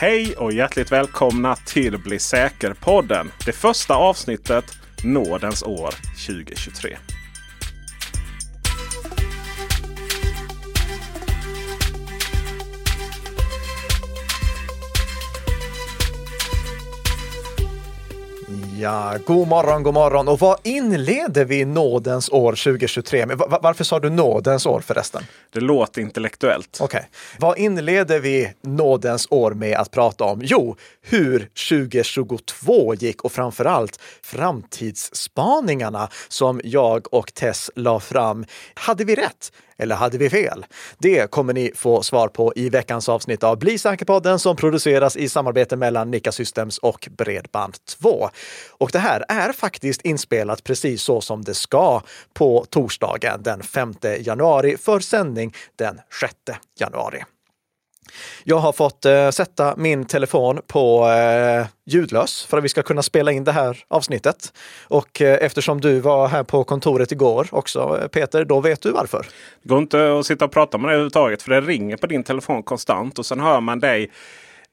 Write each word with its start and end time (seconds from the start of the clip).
Hej 0.00 0.36
och 0.36 0.52
hjärtligt 0.52 0.92
välkomna 0.92 1.56
till 1.56 1.98
Bli 1.98 2.18
säker-podden. 2.18 3.30
Det 3.46 3.52
första 3.52 3.94
avsnittet 3.94 4.64
nådens 5.04 5.62
år 5.62 5.94
2023. 6.26 6.96
Ja, 18.80 19.14
god 19.26 19.48
morgon, 19.48 19.82
god 19.82 19.94
morgon. 19.94 20.28
Och 20.28 20.38
vad 20.40 20.58
inleder 20.64 21.44
vi 21.44 21.64
nådens 21.64 22.28
år 22.30 22.52
2023 22.52 23.26
med? 23.26 23.38
Va- 23.38 23.58
Varför 23.62 23.84
sa 23.84 24.00
du 24.00 24.10
nådens 24.10 24.66
år 24.66 24.80
förresten? 24.80 25.22
Det 25.52 25.60
låter 25.60 26.00
intellektuellt. 26.00 26.78
Okej. 26.80 27.08
Vad 27.38 27.58
inleder 27.58 28.20
vi 28.20 28.52
nådens 28.62 29.26
år 29.30 29.50
med 29.50 29.76
att 29.78 29.90
prata 29.90 30.24
om? 30.24 30.40
Jo, 30.42 30.76
hur 31.02 31.48
2022 31.68 32.94
gick 32.94 33.22
och 33.24 33.32
framför 33.32 33.64
allt 33.64 34.00
framtidsspaningarna 34.22 36.08
som 36.28 36.60
jag 36.64 37.14
och 37.14 37.34
Tess 37.34 37.70
la 37.74 38.00
fram. 38.00 38.44
Hade 38.74 39.04
vi 39.04 39.14
rätt? 39.14 39.52
Eller 39.78 39.94
hade 39.96 40.18
vi 40.18 40.30
fel? 40.30 40.66
Det 40.98 41.30
kommer 41.30 41.52
ni 41.52 41.72
få 41.74 42.02
svar 42.02 42.28
på 42.28 42.52
i 42.56 42.68
veckans 42.68 43.08
avsnitt 43.08 43.44
av 43.44 43.58
Bli 43.58 43.78
säker-podden 43.78 44.38
som 44.38 44.56
produceras 44.56 45.16
i 45.16 45.28
samarbete 45.28 45.76
mellan 45.76 46.10
Nika 46.10 46.32
Systems 46.32 46.78
och 46.78 47.08
Bredband2. 47.10 48.28
Och 48.78 48.90
det 48.92 48.98
här 48.98 49.24
är 49.28 49.52
faktiskt 49.52 50.02
inspelat 50.02 50.64
precis 50.64 51.02
så 51.02 51.20
som 51.20 51.44
det 51.44 51.54
ska 51.54 52.02
på 52.34 52.66
torsdagen 52.70 53.42
den 53.42 53.62
5 53.62 53.94
januari 54.20 54.76
för 54.76 55.00
sändning 55.00 55.54
den 55.76 56.00
6 56.20 56.34
januari. 56.78 57.24
Jag 58.44 58.58
har 58.58 58.72
fått 58.72 59.04
eh, 59.04 59.30
sätta 59.30 59.74
min 59.76 60.04
telefon 60.04 60.60
på 60.66 61.08
eh, 61.08 61.66
ljudlös 61.86 62.44
för 62.44 62.58
att 62.58 62.64
vi 62.64 62.68
ska 62.68 62.82
kunna 62.82 63.02
spela 63.02 63.32
in 63.32 63.44
det 63.44 63.52
här 63.52 63.84
avsnittet. 63.88 64.52
Och 64.84 65.22
eh, 65.22 65.38
eftersom 65.40 65.80
du 65.80 66.00
var 66.00 66.28
här 66.28 66.42
på 66.42 66.64
kontoret 66.64 67.12
igår 67.12 67.48
också, 67.52 67.98
eh, 68.02 68.08
Peter, 68.08 68.44
då 68.44 68.60
vet 68.60 68.82
du 68.82 68.90
varför. 68.90 69.26
Det 69.62 69.68
går 69.68 69.78
inte 69.78 70.18
att 70.18 70.26
sitta 70.26 70.44
och 70.44 70.52
prata 70.52 70.78
med 70.78 70.88
dig 70.88 70.94
överhuvudtaget 70.94 71.42
för 71.42 71.50
det 71.50 71.60
ringer 71.60 71.96
på 71.96 72.06
din 72.06 72.24
telefon 72.24 72.62
konstant 72.62 73.18
och 73.18 73.26
sen 73.26 73.40
hör 73.40 73.60
man 73.60 73.80
dig 73.80 74.10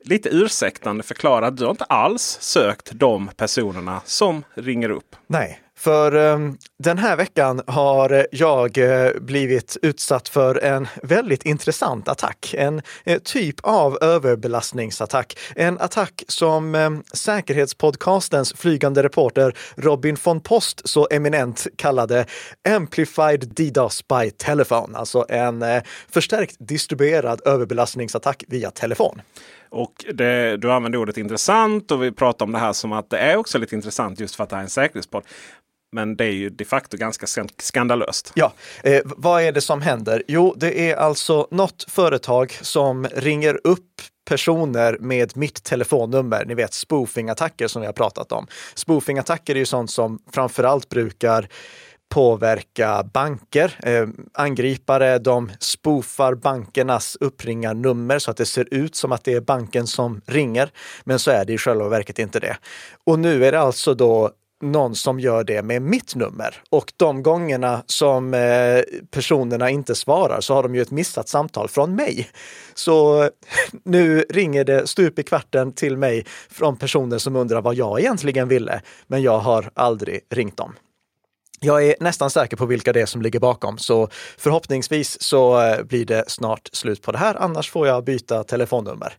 lite 0.04 0.30
ursäktande 0.30 1.04
förklara 1.04 1.48
att 1.48 1.58
du 1.58 1.64
har 1.64 1.72
inte 1.72 1.84
alls 1.84 2.38
sökt 2.42 2.92
de 2.92 3.30
personerna 3.38 4.02
som 4.06 4.44
ringer 4.54 4.90
upp. 4.90 5.16
Nej, 5.28 5.60
för 5.78 6.12
ehm, 6.12 6.58
den 6.80 6.98
här 6.98 7.18
veckan 7.18 7.62
har 7.68 8.28
jag 8.32 8.78
eh, 8.78 9.12
blivit 9.22 9.78
utsatt 9.82 10.30
för 10.30 10.64
en 10.64 10.88
väldigt 11.04 11.46
intressant 11.46 12.08
attack. 12.08 12.56
En 12.58 12.82
eh, 13.04 13.20
typ 13.20 13.56
av 13.64 13.98
överbelastningsattack. 14.02 15.38
En 15.56 15.80
attack 15.80 16.24
som 16.28 16.76
ehm, 16.76 17.04
Säkerhetspodcastens 17.14 18.54
flygande 18.54 19.04
reporter 19.04 19.58
Robin 19.76 20.18
von 20.24 20.42
Post 20.42 20.82
så 20.90 21.08
eminent 21.12 21.68
kallade 21.76 22.26
Amplified 22.70 23.54
DDoS 23.56 24.08
by 24.08 24.32
Telephone, 24.32 24.98
alltså 24.98 25.26
en 25.30 25.62
eh, 25.62 25.84
förstärkt 26.10 26.56
distribuerad 26.60 27.42
överbelastningsattack 27.46 28.44
via 28.48 28.72
telefon. 28.72 29.22
Och 29.70 30.06
det, 30.14 30.58
du 30.58 30.72
använder 30.72 31.00
ordet 31.00 31.18
intressant 31.18 31.92
och 31.92 32.04
vi 32.04 32.12
pratar 32.12 32.46
om 32.46 32.52
det 32.52 32.60
här 32.60 32.74
som 32.74 32.92
att 32.92 33.10
det 33.10 33.18
är 33.18 33.36
också 33.38 33.58
lite 33.58 33.76
intressant 33.76 34.20
just 34.20 34.36
för 34.36 34.44
att 34.44 34.50
det 34.50 34.56
här 34.56 34.62
är 34.62 34.66
en 34.66 34.70
säkerhetspodd. 34.70 35.24
Men 35.96 36.16
det 36.16 36.26
är 36.26 36.32
ju 36.32 36.50
de 36.50 36.66
facto 36.66 36.98
ganska 36.98 37.28
skandalöst. 37.58 38.32
Ja, 38.36 38.54
eh, 38.84 39.02
vad 39.04 39.42
är 39.42 39.52
det 39.52 39.62
som 39.62 39.82
händer? 39.82 40.24
Jo, 40.28 40.54
det 40.58 40.92
är 40.92 40.96
alltså 40.96 41.48
något 41.52 41.86
företag 41.88 42.52
som 42.62 43.08
ringer 43.14 43.60
upp 43.64 44.02
personer 44.30 44.98
med 45.00 45.38
mitt 45.38 45.64
telefonnummer. 45.64 46.46
Ni 46.46 46.54
vet 46.54 46.72
spoofing-attacker 46.72 47.68
som 47.68 47.82
vi 47.82 47.86
har 47.86 47.94
pratat 47.94 48.32
om. 48.32 48.48
Spoofing-attacker 48.76 49.56
är 49.56 49.60
ju 49.60 49.66
sånt 49.66 49.92
som 49.92 50.20
framförallt 50.32 50.90
brukar 50.90 51.48
påverka 52.14 53.04
banker. 53.14 53.80
Eh, 53.84 54.08
angripare 54.34 55.20
de 55.20 55.52
spoofar 55.60 56.36
bankernas 56.36 57.18
uppringarnummer 57.20 58.20
så 58.20 58.32
att 58.32 58.38
det 58.38 58.46
ser 58.46 58.74
ut 58.74 58.96
som 58.96 59.12
att 59.12 59.24
det 59.24 59.34
är 59.34 59.42
banken 59.42 59.88
som 59.88 60.22
ringer. 60.26 60.70
Men 61.04 61.20
så 61.20 61.32
är 61.32 61.46
det 61.46 61.54
i 61.54 61.58
själva 61.58 61.90
verket 61.90 62.20
inte 62.20 62.40
det. 62.40 62.58
Och 63.04 63.20
nu 63.20 63.46
är 63.46 63.52
det 63.52 63.60
alltså 63.60 63.94
då 63.94 64.32
någon 64.62 64.96
som 64.96 65.20
gör 65.20 65.44
det 65.44 65.62
med 65.62 65.82
mitt 65.82 66.16
nummer. 66.16 66.62
Och 66.70 66.94
de 66.98 67.24
gångerna 67.24 67.84
som 67.86 68.34
eh, 68.34 68.82
personerna 69.12 69.70
inte 69.70 69.96
svarar 69.96 70.42
så 70.42 70.54
har 70.54 70.64
de 70.64 70.76
ju 70.76 70.82
ett 70.82 70.92
missat 70.92 71.30
samtal 71.30 71.68
från 71.68 71.96
mig. 71.96 72.30
Så 72.74 73.30
nu 73.84 74.26
ringer 74.30 74.64
det 74.64 74.88
stup 74.88 75.20
i 75.20 75.24
kvarten 75.24 75.74
till 75.74 75.98
mig 75.98 76.26
från 76.50 76.78
personer 76.78 77.18
som 77.18 77.36
undrar 77.36 77.62
vad 77.62 77.76
jag 77.76 78.00
egentligen 78.00 78.48
ville, 78.48 78.82
men 79.08 79.22
jag 79.22 79.40
har 79.40 79.70
aldrig 79.74 80.22
ringt 80.30 80.58
dem. 80.58 80.76
Jag 81.60 81.86
är 81.86 81.96
nästan 82.00 82.30
säker 82.30 82.58
på 82.58 82.66
vilka 82.66 82.94
det 82.94 83.02
är 83.02 83.06
som 83.06 83.22
ligger 83.22 83.40
bakom, 83.40 83.78
så 83.78 84.10
förhoppningsvis 84.38 85.22
så 85.22 85.62
eh, 85.62 85.84
blir 85.84 86.06
det 86.06 86.24
snart 86.28 86.70
slut 86.74 87.02
på 87.02 87.12
det 87.12 87.18
här. 87.18 87.36
Annars 87.36 87.72
får 87.72 87.88
jag 87.88 88.04
byta 88.04 88.44
telefonnummer. 88.44 89.18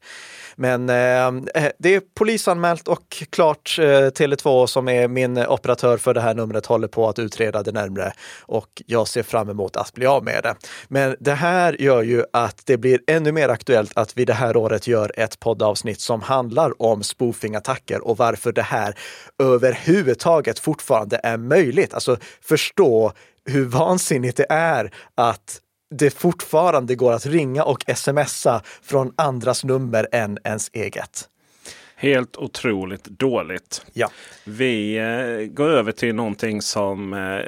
Men 0.56 0.88
eh, 0.88 1.26
eh, 1.64 1.72
det 1.78 1.94
är 1.94 2.02
polisanmält 2.14 2.88
och 2.88 3.22
klart. 3.30 3.76
Eh, 3.78 3.84
Tele2 3.84 4.66
som 4.66 4.88
är 4.88 5.08
min 5.08 5.38
operatör 5.38 5.96
för 5.96 6.14
det 6.14 6.20
här 6.20 6.34
numret 6.34 6.66
håller 6.66 6.88
på 6.88 7.08
att 7.08 7.18
utreda 7.18 7.62
det 7.62 7.72
närmre 7.72 8.12
och 8.42 8.82
jag 8.86 9.08
ser 9.08 9.22
fram 9.22 9.48
emot 9.48 9.76
att 9.76 9.92
bli 9.92 10.06
av 10.06 10.24
med 10.24 10.42
det. 10.42 10.54
Men 10.88 11.16
det 11.20 11.34
här 11.34 11.82
gör 11.82 12.02
ju 12.02 12.24
att 12.32 12.62
det 12.66 12.76
blir 12.76 13.00
ännu 13.06 13.32
mer 13.32 13.48
aktuellt 13.48 13.92
att 13.94 14.18
vi 14.18 14.24
det 14.24 14.32
här 14.32 14.56
året 14.56 14.86
gör 14.86 15.12
ett 15.16 15.40
poddavsnitt 15.40 16.00
som 16.00 16.22
handlar 16.22 16.82
om 16.82 17.02
spoofing-attacker 17.02 17.98
och 17.98 18.16
varför 18.16 18.52
det 18.52 18.62
här 18.62 18.94
överhuvudtaget 19.38 20.58
fortfarande 20.58 21.20
är 21.22 21.36
möjligt. 21.36 21.94
Alltså 21.94 22.16
förstå 22.40 23.12
hur 23.44 23.64
vansinnigt 23.64 24.36
det 24.36 24.46
är 24.48 24.90
att 25.14 25.60
det 25.90 26.10
fortfarande 26.10 26.94
går 26.94 27.12
att 27.12 27.26
ringa 27.26 27.64
och 27.64 27.84
smsa 27.96 28.62
från 28.82 29.12
andras 29.16 29.64
nummer 29.64 30.08
än 30.12 30.38
ens 30.44 30.70
eget. 30.72 31.28
Helt 31.96 32.36
otroligt 32.36 33.04
dåligt. 33.04 33.86
Ja. 33.92 34.10
Vi 34.44 34.96
eh, 34.96 35.54
går 35.54 35.68
över 35.68 35.92
till 35.92 36.14
någonting 36.14 36.62
som 36.62 37.12
eh, 37.12 37.40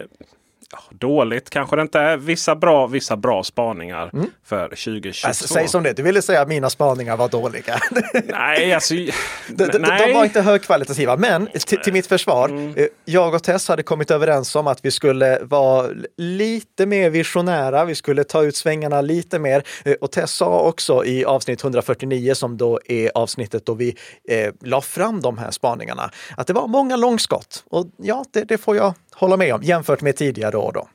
dåligt 0.90 1.50
kanske 1.50 1.76
det 1.76 1.82
inte 1.82 1.98
är. 2.00 2.16
Vissa 2.16 2.56
bra, 2.56 2.86
vissa 2.86 3.16
bra 3.16 3.44
spaningar 3.44 4.10
för 4.44 4.68
2022. 4.68 5.28
Alltså, 5.28 5.48
säg 5.48 5.68
som 5.68 5.82
det, 5.82 5.92
du 5.92 6.02
ville 6.02 6.22
säga 6.22 6.40
att 6.40 6.48
mina 6.48 6.70
spaningar 6.70 7.16
var 7.16 7.28
dåliga. 7.28 7.78
Nej, 8.24 8.72
alltså. 8.72 8.94
De, 8.94 9.10
de, 9.48 9.78
nej. 9.78 10.06
de 10.06 10.12
var 10.14 10.24
inte 10.24 10.40
högkvalitativa, 10.40 11.16
men 11.16 11.48
till, 11.84 11.92
mitt 11.92 12.06
försvar, 12.06 12.72
eh, 12.76 12.86
jag 13.04 13.34
och 13.34 13.42
Tess 13.42 13.68
hade 13.68 13.82
kommit 13.82 14.10
överens 14.10 14.56
om 14.56 14.66
att 14.66 14.84
vi 14.84 14.90
skulle 14.90 15.38
vara 15.42 15.88
lite 16.16 16.86
mer 16.86 17.10
visionära, 17.10 17.84
vi 17.84 17.94
skulle 17.94 18.24
ta 18.24 18.42
ut 18.42 18.56
svängarna 18.56 19.00
lite 19.00 19.38
mer. 19.38 19.62
Eh, 19.84 19.94
Och 20.00 20.12
Tess 20.12 20.30
sa 20.30 20.60
också 20.60 21.04
i 21.04 21.24
avsnitt 21.24 21.64
149, 21.64 22.34
som 22.34 22.56
då 22.56 22.80
är 22.84 23.10
avsnittet 23.14 23.66
då 23.66 23.74
vi 23.74 23.96
eh, 24.28 24.52
la 24.60 24.80
fram 24.80 25.20
de 25.20 25.38
här 25.38 25.50
spaningarna, 25.50 26.10
att 26.36 26.46
det 26.46 26.52
var 26.52 26.66
många 26.66 26.96
långskott. 26.96 27.64
Och 27.70 27.86
ja, 27.96 28.24
det, 28.32 28.44
det 28.44 28.58
får 28.58 28.76
jag 28.76 28.94
hålla 29.18 29.36
med 29.36 29.54
om, 29.54 29.62
jämfört 29.62 30.00
med 30.00 30.16
tidigare 30.16 30.56
år 30.56 30.72
då. 30.72 30.88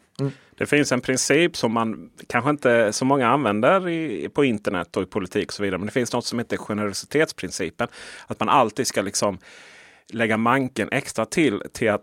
Det 0.57 0.65
finns 0.65 0.91
en 0.91 1.01
princip 1.01 1.57
som 1.57 1.71
man 1.73 2.09
kanske 2.27 2.49
inte 2.49 2.93
så 2.93 3.05
många 3.05 3.27
använder 3.27 3.89
i, 3.89 4.29
på 4.29 4.43
internet 4.45 4.97
och 4.97 5.03
i 5.03 5.05
politik 5.05 5.47
och 5.47 5.53
så 5.53 5.63
vidare. 5.63 5.77
Men 5.77 5.85
det 5.85 5.91
finns 5.91 6.13
något 6.13 6.25
som 6.25 6.39
heter 6.39 6.57
generositetsprincipen. 6.57 7.87
Att 8.27 8.39
man 8.39 8.49
alltid 8.49 8.87
ska 8.87 9.01
liksom 9.01 9.37
lägga 10.09 10.37
manken 10.37 10.89
extra 10.91 11.25
till 11.25 11.61
till 11.71 11.89
att 11.89 12.01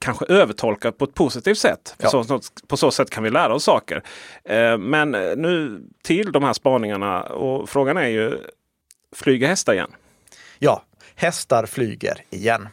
kanske 0.00 0.24
övertolka 0.24 0.92
på 0.92 1.04
ett 1.04 1.14
positivt 1.14 1.58
sätt. 1.58 1.94
På, 1.98 2.06
Ja. 2.12 2.24
så, 2.24 2.40
på 2.68 2.76
så 2.76 2.90
sätt 2.90 3.10
kan 3.10 3.22
vi 3.22 3.30
lära 3.30 3.54
oss 3.54 3.64
saker. 3.64 4.02
Eh, 4.44 4.78
men 4.78 5.10
nu 5.36 5.82
till 6.02 6.32
de 6.32 6.42
här 6.42 6.52
spaningarna 6.52 7.22
och 7.22 7.68
frågan 7.68 7.96
är 7.96 8.08
ju 8.08 8.38
flyger 9.16 9.48
hästar 9.48 9.72
igen? 9.72 9.90
Ja, 10.58 10.82
hästar 11.14 11.66
flyger 11.66 12.24
igen. 12.30 12.68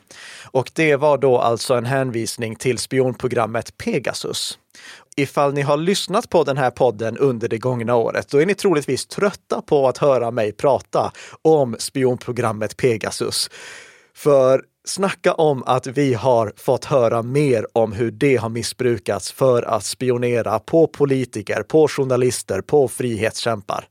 Och 0.51 0.71
det 0.74 0.95
var 0.95 1.18
då 1.18 1.38
alltså 1.38 1.74
en 1.74 1.86
hänvisning 1.86 2.56
till 2.56 2.77
spionprogrammet 2.77 3.77
Pegasus. 3.77 4.59
Ifall 5.15 5.53
ni 5.53 5.62
har 5.62 5.77
lyssnat 5.77 6.30
på 6.30 6.44
den 6.44 6.57
här 6.57 6.71
podden 6.71 7.18
under 7.18 7.47
det 7.47 7.57
gångna 7.57 7.95
året, 7.95 8.30
då 8.30 8.41
är 8.41 8.45
ni 8.45 8.56
troligtvis 8.56 9.06
trötta 9.06 9.62
på 9.62 9.88
att 9.88 9.97
höra 9.97 10.31
mig 10.31 10.51
prata 10.51 11.12
om 11.41 11.75
spionprogrammet 11.80 12.77
Pegasus. 12.77 13.50
För 14.15 14.63
snacka 14.86 15.33
om 15.33 15.63
att 15.63 15.88
vi 15.88 16.13
har 16.13 16.53
fått 16.56 16.86
höra 16.86 17.21
mer 17.21 17.65
om 17.74 17.91
hur 17.91 18.12
det 18.12 18.36
har 18.36 18.50
missbrukats 18.50 19.31
för 19.31 19.63
att 19.63 19.83
spionera 19.83 20.59
på 20.59 20.88
politiker, 20.88 21.63
på 21.63 21.88
journalister, 21.88 22.62
på 22.62 22.88
frihetskämpar. 22.88 23.88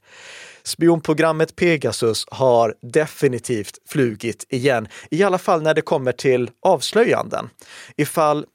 Spionprogrammet 0.69 1.56
Pegasus 1.56 2.25
har 2.31 2.75
definitivt 2.82 3.79
flugit 3.88 4.47
igen, 4.49 4.88
i 5.11 5.23
alla 5.23 5.38
fall 5.38 5.62
när 5.62 5.75
det 5.75 5.82
kommer 5.82 6.12
till 6.12 6.50
avslöjanden. 6.62 7.50
Ifall 7.97 8.47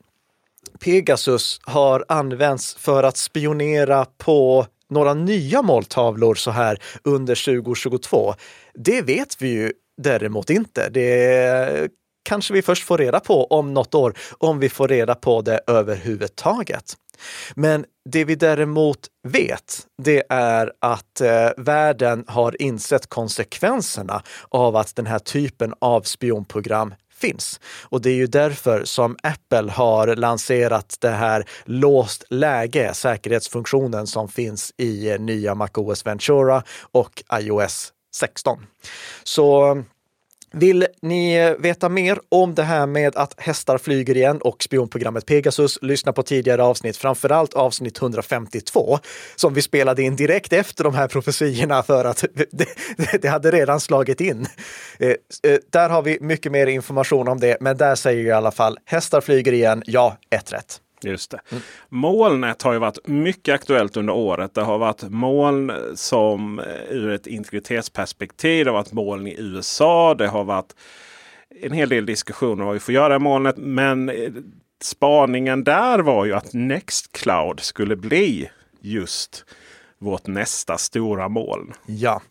Pegasus 0.80 1.60
har 1.64 2.06
använts 2.08 2.76
för 2.76 3.04
att 3.04 3.18
spionera 3.18 4.06
på 4.18 4.66
några 4.90 5.14
nya 5.14 5.62
måltavlor 5.62 6.36
så 6.36 6.52
här 6.52 6.80
under 7.04 7.64
2022? 7.64 8.34
Det 8.74 9.02
vet 9.02 9.42
vi 9.42 9.50
ju 9.50 9.72
däremot 9.98 10.50
inte. 10.50 10.90
Det 10.90 11.90
kanske 12.24 12.54
vi 12.54 12.62
först 12.62 12.84
får 12.84 12.98
reda 12.98 13.20
på 13.20 13.46
om 13.46 13.74
något 13.74 13.96
år, 13.96 14.14
om 14.38 14.60
vi 14.60 14.70
får 14.70 14.88
reda 14.88 15.16
på 15.16 15.42
det 15.42 15.60
överhuvudtaget. 15.68 16.94
Men 17.56 17.86
det 18.10 18.26
vi 18.26 18.36
däremot 18.36 19.00
vet, 19.28 19.88
det 20.04 20.24
är 20.30 20.72
att 20.80 21.22
eh, 21.22 21.50
världen 21.58 22.26
har 22.28 22.62
insett 22.62 23.10
konsekvenserna 23.10 24.24
av 24.50 24.76
att 24.76 24.96
den 24.96 25.06
här 25.06 25.20
typen 25.20 25.74
av 25.80 26.02
spionprogram 26.02 26.94
finns. 27.16 27.60
Och 27.84 28.02
det 28.02 28.10
är 28.10 28.16
ju 28.16 28.28
därför 28.28 28.84
som 28.84 29.18
Apple 29.24 29.72
har 29.72 30.16
lanserat 30.16 30.98
det 31.00 31.10
här 31.10 31.46
låst 31.66 32.24
läge, 32.30 32.94
säkerhetsfunktionen 32.94 34.08
som 34.08 34.30
finns 34.30 34.74
i 34.78 35.12
eh, 35.12 35.20
nya 35.20 35.56
MacOS 35.56 36.06
Ventura 36.06 36.64
och 36.92 37.24
iOS 37.40 37.94
16. 38.16 38.66
Så 39.24 39.78
vill 40.54 40.88
ni 41.02 41.36
eh, 41.36 41.52
veta 41.60 41.90
mer 41.90 42.20
om 42.30 42.56
det 42.56 42.64
här 42.64 42.86
med 42.86 43.16
att 43.16 43.34
hästar 43.38 43.78
flyger 43.78 44.18
igen 44.18 44.38
och 44.42 44.64
spionprogrammet 44.64 45.26
Pegasus, 45.26 45.80
lyssna 45.82 46.14
på 46.14 46.24
tidigare 46.24 46.64
avsnitt, 46.64 46.98
framförallt 46.98 47.54
avsnitt 47.54 48.02
152, 48.02 49.00
som 49.36 49.54
vi 49.54 49.62
spelade 49.62 50.04
in 50.04 50.16
direkt 50.16 50.54
efter 50.54 50.84
de 50.84 50.96
här 50.96 51.08
profetiorna 51.08 51.84
för 51.84 52.06
att 52.06 52.26
det, 52.52 52.68
det 53.22 53.28
hade 53.28 53.52
redan 53.52 53.80
slagit 53.80 54.22
in. 54.22 54.48
Eh, 55.00 55.10
eh, 55.10 55.60
där 55.70 55.90
har 55.90 56.02
vi 56.02 56.18
mycket 56.22 56.52
mer 56.52 56.68
information 56.68 57.28
om 57.28 57.40
det, 57.40 57.58
men 57.60 57.78
där 57.78 57.96
säger 57.96 58.24
i 58.24 58.32
alla 58.32 58.52
fall 58.52 58.78
hästar 58.86 59.22
flyger 59.22 59.52
igen, 59.52 59.84
ja, 59.86 60.18
ett 60.30 60.54
rätt. 60.54 60.83
Just 61.04 61.32
det. 61.32 61.40
Mm. 61.52 61.64
Molnet 61.90 62.62
har 62.62 62.74
ju 62.74 62.80
varit 62.80 63.08
mycket 63.08 63.56
aktuellt 63.56 63.98
under 63.98 64.14
året. 64.14 64.54
Det 64.54 64.62
har 64.62 64.78
varit 64.78 65.02
moln 65.02 65.72
som 65.96 66.60
eh, 66.60 66.66
ur 66.90 67.12
ett 67.12 67.28
integritetsperspektiv. 67.28 68.66
Det 68.66 68.72
har 68.72 68.78
varit 68.78 68.92
moln 68.92 69.28
i 69.28 69.36
USA. 69.40 70.14
Det 70.14 70.28
har 70.28 70.44
varit 70.44 70.76
en 71.62 71.72
hel 71.72 71.90
del 71.90 72.06
diskussioner 72.06 72.62
om 72.62 72.66
vad 72.66 72.74
vi 72.74 72.80
får 72.80 72.94
göra 72.94 73.16
i 73.16 73.20
molnet. 73.20 73.58
Men 73.58 74.10
eh, 74.10 74.32
spaningen 74.82 75.64
där 75.64 76.00
var 76.00 76.26
ju 76.26 76.34
att 76.34 76.54
Nextcloud 76.54 77.60
skulle 77.60 77.96
bli 77.96 78.50
just 78.82 79.46
vårt 80.04 80.28
nästa 80.28 80.78
stora 80.78 81.30
moln. 81.30 81.74
Ja, 81.86 82.22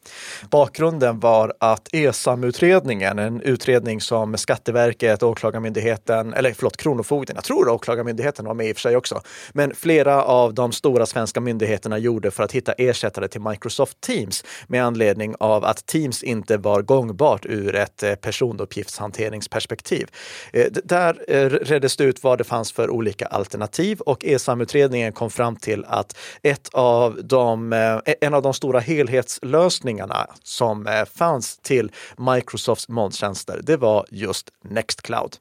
bakgrunden 0.50 1.20
var 1.20 1.54
att 1.58 1.88
ESAM-utredningen, 1.92 3.18
en 3.18 3.40
utredning 3.40 4.00
som 4.00 4.36
Skatteverket, 4.36 5.22
Åklagarmyndigheten, 5.22 6.34
eller 6.34 6.52
förlåt, 6.52 6.76
Kronofogden, 6.76 7.36
jag 7.36 7.44
tror 7.44 7.68
Åklagarmyndigheten 7.68 8.44
var 8.44 8.54
med 8.54 8.68
i 8.68 8.72
och 8.72 8.76
för 8.76 8.80
sig 8.80 8.96
också, 8.96 9.20
men 9.52 9.74
flera 9.74 10.24
av 10.24 10.54
de 10.54 10.72
stora 10.72 11.06
svenska 11.06 11.40
myndigheterna 11.40 11.98
gjorde 11.98 12.30
för 12.30 12.42
att 12.42 12.52
hitta 12.52 12.72
ersättare 12.72 13.28
till 13.28 13.40
Microsoft 13.40 14.00
Teams 14.00 14.44
med 14.66 14.84
anledning 14.84 15.34
av 15.40 15.64
att 15.64 15.86
Teams 15.86 16.22
inte 16.22 16.56
var 16.56 16.82
gångbart 16.82 17.46
ur 17.46 17.74
ett 17.74 18.02
eh, 18.02 18.14
personuppgiftshanteringsperspektiv. 18.14 20.08
Eh, 20.52 20.66
där 20.84 21.24
eh, 21.28 21.50
reddes 21.50 21.96
det 21.96 22.04
ut 22.04 22.22
vad 22.22 22.38
det 22.38 22.44
fanns 22.44 22.72
för 22.72 22.90
olika 22.90 23.26
alternativ 23.26 24.00
och 24.00 24.24
ESAM-utredningen 24.24 25.12
kom 25.12 25.30
fram 25.30 25.56
till 25.56 25.84
att 25.84 26.16
ett 26.42 26.68
av 26.72 27.20
de 27.24 27.61
som 27.62 27.72
eh, 27.72 28.14
en 28.20 28.34
av 28.34 28.42
de 28.42 28.54
stora 28.54 28.80
helhetslösningarna 28.80 30.26
som 30.42 30.86
eh, 30.86 31.04
fanns 31.04 31.58
till 31.58 31.92
Microsofts 32.16 32.88
molntjänster, 32.88 33.60
det 33.62 33.76
var 33.76 34.06
just 34.10 34.50
Nextcloud. 34.64 35.36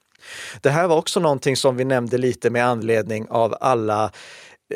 Det 0.62 0.70
här 0.70 0.88
var 0.88 0.98
också 0.98 1.20
någonting 1.20 1.58
som 1.58 1.78
vi 1.78 1.86
nämnde 1.86 2.18
lite 2.18 2.50
med 2.50 2.66
anledning 2.66 3.28
av 3.30 3.56
alla 3.62 4.12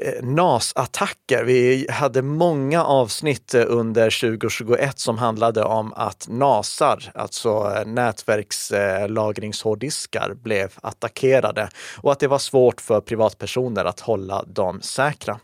Eh, 0.01 0.23
NAS-attacker. 0.23 1.43
Vi 1.43 1.87
hade 1.89 2.21
många 2.21 2.83
avsnitt 2.83 3.53
eh, 3.53 3.63
under 3.67 4.29
2021 4.29 4.99
som 4.99 5.17
handlade 5.17 5.63
om 5.63 5.93
att 5.93 6.27
NASar, 6.29 7.11
alltså 7.13 7.49
eh, 7.49 7.85
nätverkslagringshårddiskar, 7.85 10.33
blev 10.43 10.71
attackerade 10.81 11.69
och 11.97 12.11
att 12.11 12.19
det 12.19 12.27
var 12.27 12.39
svårt 12.39 12.81
för 12.81 13.01
privatpersoner 13.01 13.85
att 13.85 13.99
hålla 13.99 14.43
dem 14.43 14.81
säkra. 14.81 15.39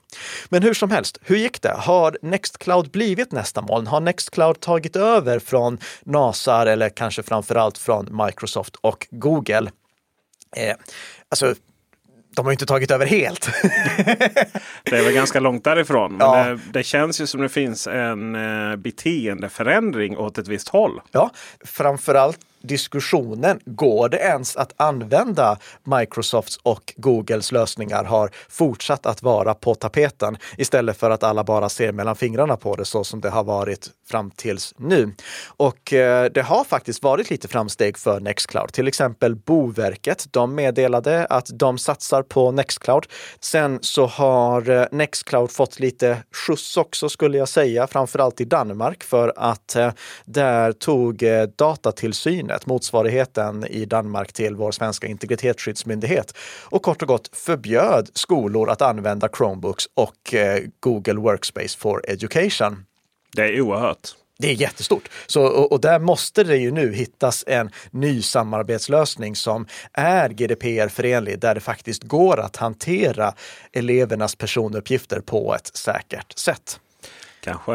Men 0.50 0.64
hur 0.64 0.74
som 0.74 0.92
helst, 0.92 1.18
hur 1.22 1.38
gick 1.38 1.62
det? 1.62 1.74
Har 1.78 2.18
Nextcloud 2.22 2.92
blivit 2.92 3.32
nästa 3.32 3.62
moln? 3.62 3.88
Har 3.88 4.00
Nextcloud 4.00 4.60
tagit 4.60 4.96
över 4.96 5.40
från 5.40 5.78
NASar 6.04 6.66
eller 6.66 6.90
kanske 6.90 7.24
framför 7.24 7.56
allt 7.56 7.78
från 7.78 8.26
Microsoft 8.26 8.76
och 8.76 9.08
Google? 9.12 9.72
Eh, 10.56 10.76
alltså, 11.30 11.56
de 12.36 12.46
har 12.46 12.52
inte 12.52 12.66
tagit 12.66 12.92
över 12.92 13.06
helt. 13.06 13.50
det 14.84 14.98
är 14.98 15.04
väl 15.04 15.14
ganska 15.14 15.40
långt 15.40 15.64
därifrån. 15.64 16.12
Men 16.14 16.28
ja. 16.28 16.44
det, 16.44 16.60
det, 16.74 16.84
känns 16.84 17.22
ju 17.22 17.28
som 17.28 17.42
det 17.42 17.50
finns 17.50 17.88
en 17.88 18.36
eh, 18.36 18.76
beteendeförändring 18.76 20.18
åt 20.18 20.38
ett 20.38 20.48
visst 20.48 20.70
håll. 20.70 21.02
Ja, 21.12 21.32
framförallt 21.66 22.40
diskussionen, 22.64 23.60
går 23.66 24.10
det 24.10 24.18
ens 24.18 24.56
att 24.56 24.74
använda 24.78 25.58
Microsofts 25.84 26.58
och 26.64 26.94
Googles 26.98 27.52
lösningar 27.52 28.04
har 28.04 28.32
fortsatt 28.50 29.06
att 29.06 29.24
vara 29.24 29.54
på 29.54 29.76
tapeten 29.76 30.38
istället 30.58 30.98
för 30.98 31.10
att 31.10 31.24
alla 31.24 31.44
bara 31.44 31.70
ser 31.70 31.92
mellan 31.92 32.16
fingrarna 32.16 32.58
på 32.58 32.76
det 32.76 32.86
så 32.86 33.04
som 33.04 33.22
det 33.22 33.30
har 33.30 33.44
varit 33.44 33.90
fram 34.10 34.32
tills 34.32 34.74
nu. 34.78 35.14
Och 35.48 35.94
eh, 35.94 36.32
det 36.32 36.42
har 36.42 36.64
faktiskt 36.64 37.04
varit 37.04 37.30
lite 37.30 37.48
framsteg 37.48 37.98
för 37.98 38.20
Nextcloud. 38.20 38.74
Till 38.74 38.88
exempel 38.88 39.36
Boverket, 39.36 40.28
de 40.32 40.56
meddelade 40.56 41.26
att 41.26 41.50
de 41.54 41.78
satsar 41.78 42.24
på 42.24 42.52
Nextcloud. 42.52 43.06
Sen 43.40 43.80
så 43.82 44.06
har 44.06 44.70
eh, 44.70 44.86
Nextcloud 44.92 45.52
fått 45.52 45.80
lite 45.80 46.18
skjuts 46.32 46.78
också 46.78 47.10
skulle 47.10 47.38
jag 47.38 47.50
säga, 47.50 47.88
framförallt 47.88 48.42
i 48.42 48.46
Danmark 48.46 49.04
för 49.04 49.34
att 49.36 49.76
eh, 49.76 49.92
där 50.26 50.72
tog 50.72 51.24
eh, 51.24 51.44
datatillsyn 51.44 52.51
Internet, 52.52 52.66
motsvarigheten 52.66 53.66
i 53.66 53.86
Danmark 53.86 54.34
till 54.34 54.56
vår 54.56 54.72
svenska 54.72 55.08
integritetsskyddsmyndighet 55.08 56.38
och 56.70 56.82
kort 56.82 57.02
och 57.02 57.08
gott 57.08 57.30
förbjöd 57.34 58.10
skolor 58.14 58.70
att 58.70 58.82
använda 58.82 59.30
Chromebooks 59.38 59.86
och 59.94 60.34
eh, 60.34 60.64
Google 60.80 61.14
Workspace 61.14 61.78
for 61.78 62.02
Education. 62.08 62.86
Det 63.36 63.42
är 63.42 63.62
oerhört. 63.62 64.16
Det 64.40 64.48
är 64.48 64.54
jättestort. 64.54 65.10
Så, 65.28 65.44
och, 65.44 65.72
och, 65.72 65.82
där 65.82 66.00
måste 66.00 66.44
det 66.44 66.58
ju 66.58 66.72
nu 66.72 66.94
hittas 66.94 67.44
en 67.48 67.72
ny 67.92 68.22
samarbetslösning 68.22 69.36
som 69.36 69.68
är 69.94 70.30
GDPR-förenlig, 70.30 71.40
där 71.40 71.56
det 71.56 71.62
faktiskt 71.62 72.04
går 72.04 72.40
att 72.40 72.56
hantera 72.56 73.34
elevernas 73.74 74.36
personuppgifter 74.36 75.20
på 75.20 75.56
ett 75.56 75.78
säkert 75.78 76.38
sätt. 76.38 76.80
Kanske, 77.44 77.74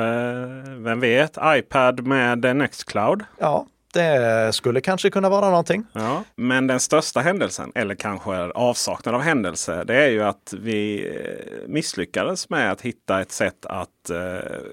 vem 0.82 1.00
vet, 1.00 1.38
iPad 1.42 2.06
med 2.06 2.56
Nextcloud? 2.56 3.24
Ja, 3.38 3.66
det 3.96 4.52
skulle 4.52 4.80
kanske 4.80 5.10
kunna 5.10 5.28
vara 5.28 5.50
någonting. 5.50 5.84
Ja, 5.92 6.24
men 6.36 6.66
den 6.66 6.80
största 6.80 7.20
händelsen, 7.20 7.72
eller 7.74 7.94
kanske 7.94 8.36
avsaknad 8.36 9.14
av 9.14 9.20
händelse, 9.20 9.84
det 9.84 9.94
är 9.94 10.08
ju 10.08 10.22
att 10.22 10.54
vi 10.58 11.08
eh, 11.08 11.68
misslyckades 11.68 12.50
med 12.50 12.72
att 12.72 12.80
hitta 12.80 13.20
ett 13.20 13.32
sätt 13.32 13.66
att 13.66 14.10
eh, 14.10 14.18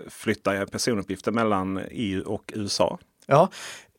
flytta 0.10 0.66
personuppgifter 0.66 1.32
mellan 1.32 1.80
EU 1.92 2.24
och 2.26 2.54
USA. 2.56 3.00
Ja, 3.26 3.50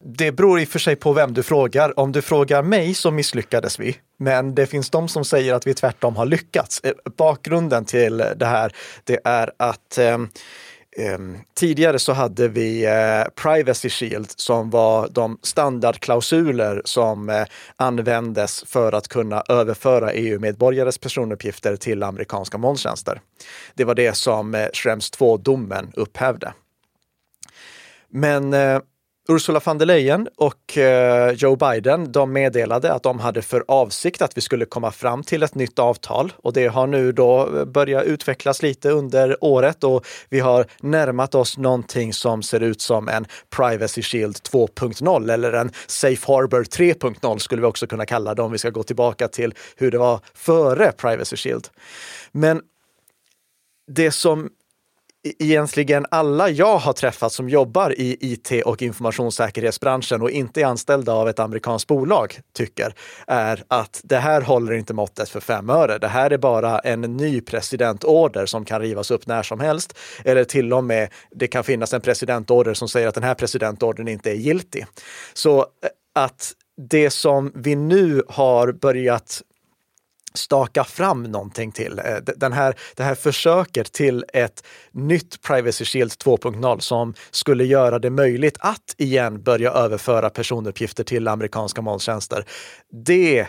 det 0.04 0.32
beror 0.32 0.60
i 0.60 0.64
och 0.64 0.68
för 0.68 0.78
sig 0.78 0.96
på 0.96 1.12
vem 1.12 1.34
du 1.34 1.42
frågar. 1.42 2.00
Om 2.00 2.12
du 2.12 2.22
frågar 2.22 2.62
mig 2.62 2.94
så 2.94 3.10
misslyckades 3.10 3.80
vi. 3.80 3.96
Men 4.16 4.54
det 4.54 4.66
finns 4.66 4.90
de 4.90 5.08
som 5.08 5.24
säger 5.24 5.54
att 5.54 5.66
vi 5.66 5.74
tvärtom 5.74 6.16
har 6.16 6.26
lyckats. 6.26 6.80
Eh, 6.80 6.92
bakgrunden 7.16 7.84
till 7.84 8.16
det 8.16 8.46
här, 8.46 8.72
det 9.04 9.20
är 9.24 9.50
att 9.56 9.98
Ehm, 10.96 11.38
tidigare 11.54 11.98
så 11.98 12.12
hade 12.12 12.48
vi 12.48 12.84
eh, 12.84 13.24
Privacy 13.34 13.88
Shield 13.88 14.30
som 14.36 14.70
var 14.70 15.08
de 15.08 15.38
standardklausuler 15.42 16.82
som 16.84 17.28
eh, 17.28 17.44
användes 17.76 18.64
för 18.66 18.92
att 18.92 19.08
kunna 19.08 19.42
överföra 19.48 20.12
EU-medborgares 20.12 20.98
personuppgifter 20.98 21.76
till 21.76 22.02
amerikanska 22.02 22.58
molntjänster. 22.58 23.20
Det 23.74 23.84
var 23.84 23.94
det 23.94 24.16
som 24.16 24.54
eh, 24.54 24.68
Schrems 24.72 25.12
2-domen 25.12 25.92
upphävde. 25.94 26.52
Men 28.08 28.54
Ursula 29.28 29.60
von 29.64 29.78
der 29.78 29.86
Leyen 29.86 30.28
och 30.36 30.78
eh, 30.78 31.32
Joe 31.32 31.56
Biden, 31.56 32.12
de 32.12 32.32
meddelade 32.32 32.92
att 32.92 33.02
de 33.02 33.20
hade 33.20 33.42
för 33.42 33.64
avsikt 33.68 34.22
att 34.22 34.36
vi 34.36 34.40
skulle 34.40 34.64
komma 34.64 34.90
fram 34.90 35.22
till 35.22 35.42
ett 35.42 35.54
nytt 35.54 35.78
avtal 35.78 36.32
och 36.36 36.52
det 36.52 36.66
har 36.66 36.86
nu 36.86 37.12
då 37.12 37.64
börjat 37.66 38.04
utvecklas 38.04 38.62
lite 38.62 38.90
under 38.90 39.44
året 39.44 39.84
och 39.84 40.06
vi 40.28 40.40
har 40.40 40.66
närmat 40.80 41.34
oss 41.34 41.58
någonting 41.58 42.12
som 42.12 42.42
ser 42.42 42.60
ut 42.60 42.80
som 42.80 43.08
en 43.08 43.26
Privacy 43.56 44.02
Shield 44.02 44.36
2.0 44.36 45.32
eller 45.32 45.52
en 45.52 45.70
Safe 45.86 46.32
Harbor 46.32 46.62
3.0 46.62 47.38
skulle 47.38 47.60
vi 47.60 47.66
också 47.66 47.86
kunna 47.86 48.06
kalla 48.06 48.34
det 48.34 48.42
om 48.42 48.52
vi 48.52 48.58
ska 48.58 48.70
gå 48.70 48.82
tillbaka 48.82 49.28
till 49.28 49.54
hur 49.76 49.90
det 49.90 49.98
var 49.98 50.20
före 50.34 50.92
Privacy 50.92 51.36
Shield. 51.36 51.68
Men 52.32 52.62
det 53.86 54.10
som 54.10 54.50
egentligen 55.24 56.06
alla 56.10 56.50
jag 56.50 56.78
har 56.78 56.92
träffat 56.92 57.32
som 57.32 57.48
jobbar 57.48 58.00
i 58.00 58.16
IT 58.20 58.64
och 58.64 58.82
informationssäkerhetsbranschen 58.82 60.22
och 60.22 60.30
inte 60.30 60.60
är 60.60 60.64
anställda 60.66 61.12
av 61.12 61.28
ett 61.28 61.38
amerikanskt 61.38 61.88
bolag 61.88 62.40
tycker 62.52 62.94
är 63.26 63.64
att 63.68 64.00
det 64.04 64.16
här 64.16 64.40
håller 64.40 64.72
inte 64.72 64.94
måttet 64.94 65.28
för 65.28 65.40
fem 65.40 65.70
öre. 65.70 65.98
Det 65.98 66.08
här 66.08 66.30
är 66.30 66.38
bara 66.38 66.78
en 66.78 67.00
ny 67.00 67.40
presidentorder 67.40 68.46
som 68.46 68.64
kan 68.64 68.80
rivas 68.80 69.10
upp 69.10 69.26
när 69.26 69.42
som 69.42 69.60
helst. 69.60 69.98
Eller 70.24 70.44
till 70.44 70.72
och 70.72 70.84
med 70.84 71.08
det 71.30 71.46
kan 71.46 71.64
finnas 71.64 71.94
en 71.94 72.00
presidentorder 72.00 72.74
som 72.74 72.88
säger 72.88 73.08
att 73.08 73.14
den 73.14 73.24
här 73.24 73.34
presidentordern 73.34 74.08
inte 74.08 74.30
är 74.30 74.34
giltig. 74.34 74.86
Så 75.34 75.58
eh, 75.58 75.64
att 76.14 76.52
det 76.90 77.10
som 77.10 77.52
vi 77.54 77.76
nu 77.76 78.22
har 78.28 78.72
börjat 78.72 79.42
staka 80.38 80.84
fram 80.84 81.22
någonting 81.22 81.72
till. 81.72 81.98
Eh, 81.98 82.16
den 82.36 82.52
här, 82.52 82.74
det 82.96 83.02
här 83.02 83.14
försöket 83.14 83.92
till 83.92 84.24
ett 84.32 84.66
nytt 84.92 85.42
Privacy 85.42 85.84
Shield 85.84 86.12
2.0 86.12 86.78
som 86.78 87.14
skulle 87.30 87.64
göra 87.64 87.98
det 87.98 88.10
möjligt 88.10 88.56
att 88.60 88.94
igen 88.98 89.42
börja 89.42 89.70
överföra 89.70 90.30
personuppgifter 90.30 91.04
till 91.04 91.28
amerikanska 91.28 91.82
molntjänster. 91.82 92.44
Det 93.06 93.46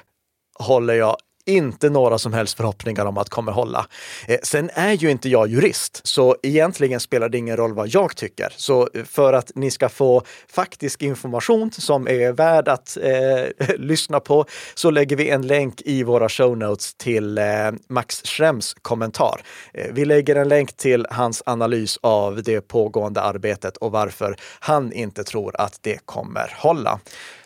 håller 0.59 0.93
jag 0.93 1.17
inte 1.45 1.89
några 1.89 2.17
som 2.17 2.33
helst 2.33 2.57
förhoppningar 2.57 3.05
om 3.05 3.17
att 3.17 3.29
kommer 3.29 3.51
hålla. 3.51 3.87
Eh, 4.27 4.39
sen 4.43 4.69
är 4.73 4.93
ju 4.93 5.11
inte 5.11 5.29
jag 5.29 5.47
jurist, 5.47 6.01
så 6.03 6.35
egentligen 6.43 6.99
spelar 6.99 7.29
det 7.29 7.37
ingen 7.37 7.57
roll 7.57 7.73
vad 7.73 7.87
jag 7.87 8.15
tycker. 8.15 8.53
Så 8.57 8.89
eh, 8.93 9.03
för 9.03 9.33
att 9.33 9.51
ni 9.55 9.71
ska 9.71 9.89
få 9.89 10.21
faktisk 10.47 11.01
information 11.01 11.71
som 11.71 12.07
är 12.07 12.31
värd 12.31 12.67
att 12.67 12.97
eh, 13.01 13.75
lyssna 13.77 14.19
på 14.19 14.45
så 14.75 14.89
lägger 14.91 15.15
vi 15.15 15.29
en 15.29 15.47
länk 15.47 15.81
i 15.81 16.03
våra 16.03 16.29
show 16.29 16.57
notes 16.57 16.93
till 16.93 17.37
eh, 17.37 17.43
Max 17.87 18.21
Schrems 18.23 18.73
kommentar. 18.81 19.41
Eh, 19.73 19.91
vi 19.93 20.05
lägger 20.05 20.35
en 20.35 20.47
länk 20.47 20.77
till 20.77 21.07
hans 21.09 21.43
analys 21.45 21.99
av 22.01 22.43
det 22.43 22.61
pågående 22.61 23.21
arbetet 23.21 23.77
och 23.77 23.91
varför 23.91 24.35
han 24.59 24.93
inte 24.93 25.23
tror 25.23 25.61
att 25.61 25.79
det 25.81 26.05
kommer 26.05 26.53
hålla. 26.57 26.99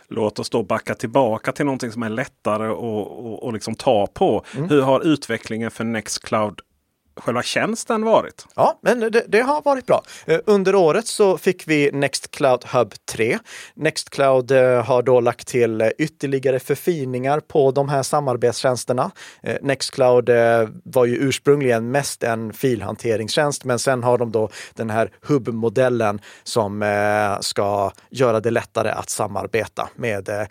Låt 0.10 0.40
oss 0.40 0.50
då 0.50 0.64
backa 0.64 0.96
tillbaka 0.96 1.52
till 1.52 1.66
någonting 1.66 1.92
som 1.92 2.04
är 2.04 2.10
lättare 2.10 2.68
att 3.48 3.54
liksom 3.54 3.76
ta 3.76 4.08
på. 4.08 4.46
Mm. 4.58 4.70
Hur 4.70 4.82
har 4.82 5.02
utvecklingen 5.02 5.72
för 5.72 5.84
Nextcloud 5.84 6.62
själva 7.20 7.44
tjänsten 7.44 8.06
varit? 8.06 8.46
Ja, 8.56 8.80
men 8.82 9.00
det, 9.00 9.24
det, 9.28 9.42
har 9.42 9.62
varit 9.62 9.86
bra. 9.86 10.04
Eh, 10.26 10.40
under 10.46 10.76
året 10.76 11.08
så 11.08 11.38
fick 11.38 11.68
vi 11.68 11.92
Nextcloud 11.92 12.66
Hub 12.66 12.94
3. 13.06 13.40
Nextcloud 13.74 14.52
eh, 14.52 14.86
har 14.86 15.02
då 15.02 15.20
lagt 15.20 15.48
till 15.48 15.82
eh, 15.82 15.90
ytterligare 15.98 16.60
förfiningar 16.60 17.40
på 17.40 17.72
de 17.72 17.90
här 17.90 18.04
samarbetstjänsterna. 18.04 19.12
Nextcloud 19.62 20.30
var 20.84 21.06
ju 21.06 21.16
ursprungligen 21.16 21.92
mest 21.92 22.24
en 22.24 22.54
filhanteringstjänst, 22.54 23.66
men 23.66 23.80
sen 23.80 24.04
har 24.04 24.18
de 24.18 24.32
då 24.32 24.50
den 24.74 24.90
här 24.90 25.12
hubbmodellen 25.22 26.22
som 26.44 26.84
ska 27.42 27.92
göra 28.10 28.40
det 28.40 28.52
lättare 28.52 28.90
att 28.90 29.10
samarbeta 29.10 29.90
med 29.96 30.48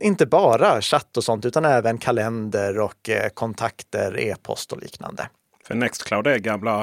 inte 0.00 0.26
bara 0.26 0.82
chatt 0.82 1.16
och 1.16 1.24
sånt, 1.24 1.44
utan 1.44 1.64
även 1.64 1.98
kalender 1.98 2.78
och 2.78 3.10
kontakter, 3.34 4.20
e-post 4.20 4.72
och 4.72 4.78
liknande. 4.78 5.28
För 5.66 5.74
Nextcloud 5.74 6.26
är 6.26 6.38
gamla 6.38 6.80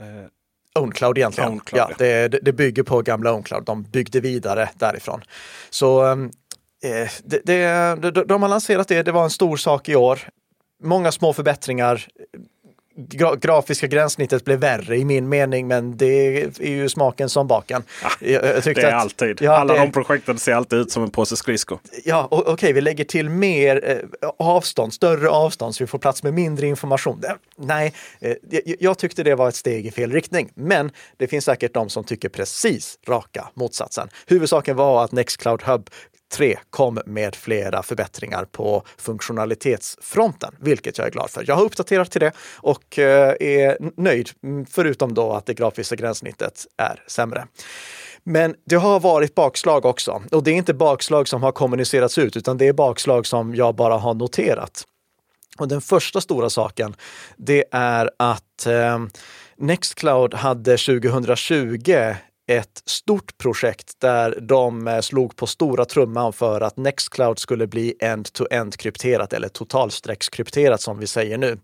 eh, 0.00 0.26
OwnCloud 0.74 1.18
egentligen. 1.18 1.50
OwnCloud, 1.50 1.90
ja, 1.90 1.94
det, 1.98 2.28
det, 2.28 2.52
bygger 2.52 2.82
på 2.82 3.02
gamla 3.02 3.32
OwnCloud. 3.32 3.64
De 3.64 3.82
byggde 3.82 4.20
vidare 4.20 4.70
därifrån. 4.74 5.22
Så 5.70 6.04
ehm, 6.06 6.30
eh, 6.82 7.10
det, 7.24 7.40
det, 7.44 8.24
de 8.24 8.42
har 8.42 8.48
lanserat 8.48 8.88
det. 8.88 9.02
Det 9.02 9.12
var 9.12 9.24
en 9.24 9.30
stor 9.30 9.56
sak 9.56 9.88
i 9.88 9.96
år. 9.96 10.20
Många 10.82 11.12
små 11.12 11.32
förbättringar 11.32 12.06
gra 13.08 13.36
grafiska 13.36 13.86
gränssnittet 13.86 14.44
blev 14.44 14.58
värre 14.58 14.96
i 14.96 15.04
min 15.04 15.28
mening, 15.28 15.68
men 15.68 15.96
det 15.96 16.36
är 16.36 16.66
ju 16.66 16.88
smaken 16.88 17.28
som 17.28 17.46
baken. 17.46 17.82
Ja, 18.02 18.10
jag, 18.20 18.42
det 18.42 18.66
är 18.66 18.86
att, 18.86 18.94
alltid. 18.94 19.42
Ja, 19.42 19.56
Alla 19.56 19.74
det, 19.74 19.80
de 19.80 19.92
projekten 19.92 20.38
ser 20.38 20.54
alltid 20.54 20.78
ut 20.78 20.90
som 20.90 21.02
en 21.02 21.10
påse 21.10 21.36
skridskor. 21.36 21.78
Ja, 22.04 22.28
okej, 22.30 22.52
okay, 22.52 22.72
vi 22.72 22.80
lägger 22.80 23.04
till 23.04 23.28
mer 23.28 23.90
eh, 24.22 24.28
avstånd, 24.38 24.94
större 24.94 25.28
avstånd 25.28 25.74
så 25.74 25.84
vi 25.84 25.88
får 25.88 25.98
plats 25.98 26.22
med 26.22 26.34
mindre 26.34 26.66
information. 26.66 27.22
Nej, 27.58 27.94
eh, 28.20 28.36
jag 28.78 28.98
tyckte 28.98 29.22
det 29.22 29.34
var 29.34 29.48
ett 29.48 29.56
steg 29.56 29.86
i 29.86 29.90
fel 29.90 30.12
riktning, 30.12 30.50
men 30.54 30.90
det 31.16 31.26
finns 31.26 31.44
säkert 31.44 31.74
de 31.74 31.88
som 31.88 32.04
tycker 32.04 32.28
precis 32.28 32.98
raka 33.08 33.48
motsatsen. 33.54 34.08
Huvudsaken 34.26 34.76
var 34.76 35.04
att 35.04 35.12
Nextcloud 35.12 35.62
Hub 35.62 35.90
3 36.32 36.58
kom 36.70 36.98
med 37.06 37.34
flera 37.34 37.82
förbättringar 37.82 38.44
på 38.44 38.82
funktionalitetsfronten, 38.96 40.54
vilket 40.60 40.98
jag 40.98 41.06
är 41.06 41.10
glad 41.10 41.30
för. 41.30 41.44
Jag 41.46 41.54
har 41.54 41.64
uppdaterat 41.64 42.10
till 42.10 42.20
det 42.20 42.32
och 42.56 42.98
eh, 42.98 43.34
är 43.40 44.00
nöjd, 44.00 44.30
mm, 44.42 44.66
förutom 44.66 45.14
då 45.14 45.32
att 45.32 45.46
det 45.46 45.54
grafiska 45.54 45.96
gränssnittet 45.96 46.66
är 46.76 47.02
sämre. 47.06 47.46
Men 48.24 48.54
det 48.64 48.76
har 48.76 49.00
varit 49.00 49.34
bakslag 49.34 49.84
också. 49.84 50.22
Och 50.32 50.42
det 50.42 50.50
är 50.50 50.54
inte 50.54 50.74
bakslag 50.74 51.28
som 51.28 51.42
har 51.42 51.52
kommunicerats 51.52 52.18
ut, 52.18 52.36
utan 52.36 52.58
det 52.58 52.68
är 52.68 52.72
bakslag 52.72 53.26
som 53.26 53.54
jag 53.54 53.74
bara 53.74 53.96
har 53.96 54.14
noterat. 54.14 54.84
Och 55.58 55.68
den 55.68 55.80
första 55.80 56.20
stora 56.20 56.50
saken, 56.50 56.96
det 57.36 57.64
är 57.70 58.10
att 58.16 58.66
eh, 58.66 58.98
Nextcloud 59.56 60.34
hade 60.34 60.76
2020 60.76 62.14
ett 62.50 62.82
stort 62.86 63.38
projekt 63.38 64.00
där 64.00 64.38
de 64.40 64.88
eh, 64.88 65.00
slog 65.00 65.36
på 65.36 65.46
stora 65.46 65.84
trumman 65.84 66.32
för 66.32 66.60
att 66.60 66.76
Nextcloud 66.76 67.38
skulle 67.38 67.66
bli 67.66 67.94
end-to-end 68.00 68.76
krypterat 68.76 69.32
eller 69.32 69.48
totalstreckskrypterat 69.48 70.80
som 70.80 70.98
vi 70.98 71.06
säger 71.06 71.38
nu. 71.38 71.58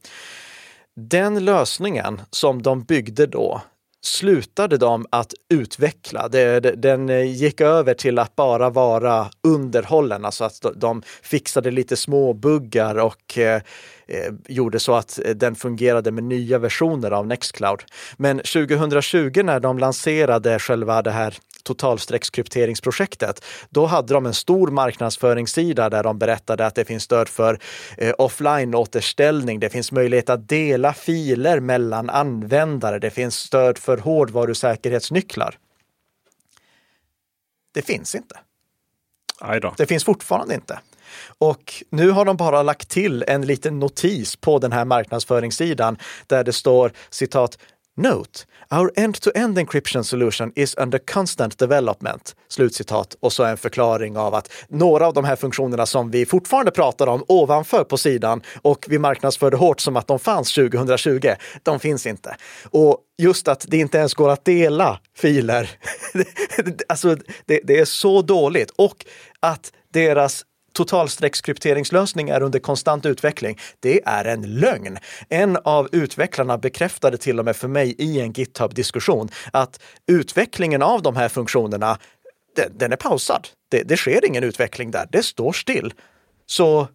Den 0.96 1.44
lösningen 1.44 2.20
som 2.30 2.62
de 2.62 2.82
byggde 2.82 3.26
då 3.26 3.62
slutade 4.06 4.76
de 4.76 5.06
att 5.10 5.34
utveckla. 5.54 6.28
Den 6.28 7.08
eh, 7.08 7.22
gick 7.22 7.60
över 7.60 7.94
till 7.94 8.18
att 8.18 8.36
bara 8.36 8.70
vara 8.70 9.30
underhållen, 9.42 10.24
alltså 10.24 10.44
att 10.44 10.66
de 10.76 11.02
fixade 11.22 11.70
lite 11.70 11.96
små 11.96 12.32
buggar 12.32 12.98
och 12.98 13.38
eh, 13.38 13.62
eh, 14.08 14.32
gjorde 14.48 14.78
så 14.80 14.94
att 14.94 15.20
eh, 15.24 15.30
den 15.30 15.54
fungerade 15.54 16.10
med 16.10 16.24
nya 16.24 16.58
versioner 16.58 17.10
av 17.10 17.26
Nextcloud. 17.26 17.82
Men 18.16 18.38
2020 18.38 19.42
när 19.44 19.60
de 19.60 19.78
lanserade 19.78 20.58
själva 20.58 21.02
det 21.02 21.10
här 21.10 21.38
totalstreckskrypteringsprojektet, 21.62 23.44
då 23.70 23.86
hade 23.86 24.14
de 24.14 24.26
en 24.26 24.34
stor 24.34 24.70
marknadsföringssida 24.70 25.90
där 25.90 26.02
de 26.02 26.18
berättade 26.18 26.66
att 26.66 26.74
det 26.74 26.84
finns 26.84 27.02
stöd 27.02 27.28
för 27.28 27.58
eh, 27.98 28.14
offline-återställning. 28.18 29.60
Det 29.60 29.70
finns 29.70 29.92
möjlighet 29.92 30.30
att 30.30 30.48
dela 30.48 30.92
filer 30.94 31.60
mellan 31.60 32.10
användare. 32.10 32.98
Det 32.98 33.10
finns 33.10 33.34
stöd 33.34 33.78
för 33.78 33.98
hårdvarusäkerhetsnycklar. 33.98 35.58
Det 37.74 37.82
finns 37.82 38.14
inte. 38.14 38.36
Det 39.76 39.86
finns 39.86 40.04
fortfarande 40.04 40.54
inte. 40.54 40.78
Och 41.38 41.84
nu 41.90 42.10
har 42.10 42.24
de 42.24 42.36
bara 42.36 42.62
lagt 42.62 42.88
till 42.88 43.24
en 43.26 43.42
liten 43.42 43.78
notis 43.78 44.36
på 44.36 44.58
den 44.58 44.72
här 44.72 44.84
marknadsföringssidan 44.84 45.98
där 46.26 46.44
det 46.44 46.52
står 46.52 46.92
citat 47.10 47.58
Note, 47.98 48.44
our 48.70 48.92
end-to-end 48.96 49.58
encryption 49.58 50.04
solution 50.04 50.52
is 50.54 50.74
under 50.74 50.98
constant 50.98 51.58
development. 51.58 52.36
Slutcitat. 52.48 53.16
Och 53.20 53.32
så 53.32 53.44
en 53.44 53.56
förklaring 53.56 54.16
av 54.16 54.34
att 54.34 54.52
några 54.68 55.06
av 55.06 55.14
de 55.14 55.24
här 55.24 55.36
funktionerna 55.36 55.86
som 55.86 56.10
vi 56.10 56.26
fortfarande 56.26 56.70
pratar 56.70 57.06
om 57.06 57.24
ovanför 57.28 57.84
på 57.84 57.98
sidan 57.98 58.42
och 58.62 58.86
vi 58.88 58.98
marknadsförde 58.98 59.56
hårt 59.56 59.80
som 59.80 59.96
att 59.96 60.06
de 60.06 60.18
fanns 60.18 60.54
2020, 60.54 61.30
de 61.62 61.80
finns 61.80 62.06
inte. 62.06 62.36
Och 62.70 62.98
just 63.18 63.48
att 63.48 63.64
det 63.68 63.76
inte 63.76 63.98
ens 63.98 64.14
går 64.14 64.30
att 64.30 64.44
dela 64.44 65.00
filer. 65.16 65.70
alltså, 66.88 67.16
det, 67.46 67.60
det 67.64 67.78
är 67.78 67.84
så 67.84 68.22
dåligt. 68.22 68.70
Och 68.70 69.06
att 69.40 69.72
deras 69.92 70.44
totalstreckskrypteringslösning 70.76 72.28
är 72.28 72.42
under 72.42 72.58
konstant 72.58 73.06
utveckling. 73.06 73.58
Det 73.80 74.02
är 74.04 74.24
en 74.24 74.54
lögn. 74.54 74.98
En 75.28 75.56
av 75.64 75.88
utvecklarna 75.92 76.58
bekräftade 76.58 77.16
till 77.16 77.38
och 77.38 77.44
med 77.44 77.56
för 77.56 77.68
mig 77.68 77.94
i 77.98 78.20
en 78.20 78.32
GitHub-diskussion 78.32 79.28
att 79.52 79.80
utvecklingen 80.06 80.82
av 80.82 81.02
de 81.02 81.16
här 81.16 81.28
funktionerna, 81.28 81.98
den, 82.56 82.78
den 82.78 82.92
är 82.92 82.96
pausad. 82.96 83.48
Det, 83.70 83.82
det 83.82 83.96
sker 83.96 84.26
ingen 84.26 84.44
utveckling 84.44 84.90
där. 84.90 85.08
Det 85.12 85.22
står 85.22 85.52
still. 85.52 85.94
Så 86.46 86.88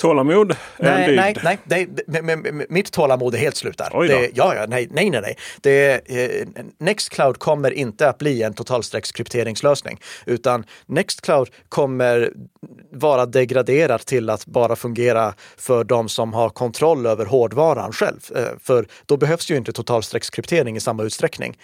Tålamod 0.00 0.56
nej, 0.78 1.16
nej, 1.16 1.58
nej, 1.64 1.88
nej, 2.06 2.66
mitt 2.68 2.92
tålamod 2.92 3.34
är 3.34 3.38
helt 3.38 3.56
slut 3.56 3.78
där. 3.78 4.08
Det, 4.08 4.30
ja, 4.34 4.54
ja, 4.54 4.66
nej, 4.68 4.88
nej, 4.90 5.10
nej. 5.10 5.36
Det, 5.60 6.00
eh, 6.06 6.46
Nextcloud 6.78 7.38
kommer 7.38 7.70
inte 7.70 8.08
att 8.08 8.18
bli 8.18 8.42
en 8.42 8.54
totalstreckskrypteringslösning, 8.54 10.00
utan 10.26 10.64
Nextcloud 10.86 11.48
kommer 11.68 12.32
vara 12.92 13.26
degraderat 13.26 14.06
till 14.06 14.30
att 14.30 14.46
bara 14.46 14.76
fungera 14.76 15.34
för 15.56 15.84
de 15.84 16.08
som 16.08 16.32
har 16.32 16.48
kontroll 16.48 17.06
över 17.06 17.26
hårdvaran 17.26 17.92
själv. 17.92 18.20
Eh, 18.36 18.42
för 18.60 18.86
då 19.06 19.16
behövs 19.16 19.50
ju 19.50 19.56
inte 19.56 19.72
totalstreckskryptering 19.72 20.76
i 20.76 20.80
samma 20.80 21.02
utsträckning. 21.02 21.56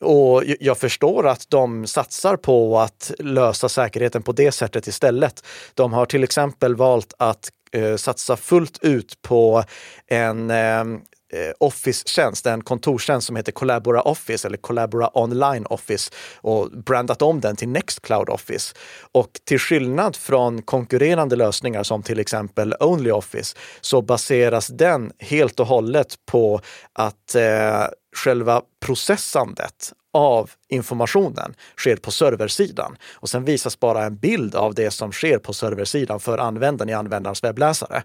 Och 0.00 0.42
jag 0.60 0.78
förstår 0.78 1.26
att 1.28 1.50
de 1.50 1.86
satsar 1.86 2.36
på 2.36 2.78
att 2.78 3.12
lösa 3.18 3.68
säkerheten 3.68 4.22
på 4.22 4.32
det 4.32 4.52
sättet 4.52 4.86
istället. 4.86 5.44
De 5.74 5.92
har 5.92 6.06
till 6.06 6.24
exempel 6.24 6.76
valt 6.76 7.14
att 7.18 7.48
eh, 7.72 7.96
satsa 7.96 8.36
fullt 8.36 8.78
ut 8.82 9.22
på 9.22 9.64
en 10.06 10.50
eh, 10.50 10.84
Eh, 11.32 11.52
Office-tjänst, 11.60 12.46
en 12.46 12.64
kontorstjänst 12.64 13.26
som 13.26 13.36
heter 13.36 13.52
Collabora 13.52 14.02
Office 14.02 14.48
eller 14.48 14.56
Collabora 14.56 15.18
Online 15.18 15.66
Office 15.66 16.10
och 16.36 16.70
brandat 16.70 17.22
om 17.22 17.40
den 17.40 17.56
till 17.56 17.68
Nextcloud 17.68 18.28
Office. 18.28 18.74
Och 19.12 19.30
till 19.44 19.58
skillnad 19.58 20.16
från 20.16 20.62
konkurrerande 20.62 21.36
lösningar 21.36 21.82
som 21.82 22.02
till 22.02 22.18
exempel 22.18 22.74
Only 22.80 23.10
Office 23.10 23.56
så 23.80 24.02
baseras 24.02 24.66
den 24.66 25.12
helt 25.18 25.60
och 25.60 25.66
hållet 25.66 26.14
på 26.26 26.60
att 26.92 27.34
eh, 27.34 27.84
själva 28.16 28.62
processandet 28.86 29.92
av 30.12 30.50
informationen 30.68 31.54
sker 31.76 31.96
på 31.96 32.10
serversidan 32.10 32.96
och 33.12 33.28
sen 33.28 33.44
visas 33.44 33.80
bara 33.80 34.04
en 34.04 34.16
bild 34.16 34.54
av 34.54 34.74
det 34.74 34.90
som 34.90 35.12
sker 35.12 35.38
på 35.38 35.52
serversidan 35.52 36.20
för 36.20 36.38
användaren 36.38 36.88
i 36.88 36.92
användarens 36.92 37.44
webbläsare. 37.44 38.02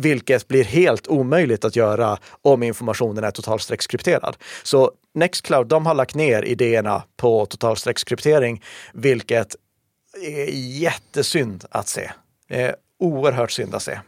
Vilket 0.00 0.48
blir 0.48 0.64
helt 0.64 1.08
omöjligt 1.08 1.64
att 1.64 1.76
göra 1.76 2.18
om 2.42 2.62
informationen 2.62 3.24
är 3.24 3.30
totalstreckskrypterad. 3.30 4.36
Så 4.62 4.92
Nextcloud, 5.14 5.66
de 5.66 5.86
har 5.86 5.94
lagt 5.94 6.14
ner 6.14 6.42
idéerna 6.42 7.02
på 7.16 7.46
totalstreckskryptering, 7.46 8.62
vilket 8.92 9.56
är 10.22 10.50
jättesynd 10.80 11.64
att 11.70 11.88
se. 11.88 12.10
Eh, 12.48 12.70
oerhört 12.98 13.50
synd 13.50 13.74
att 13.74 13.82
se. 13.82 13.98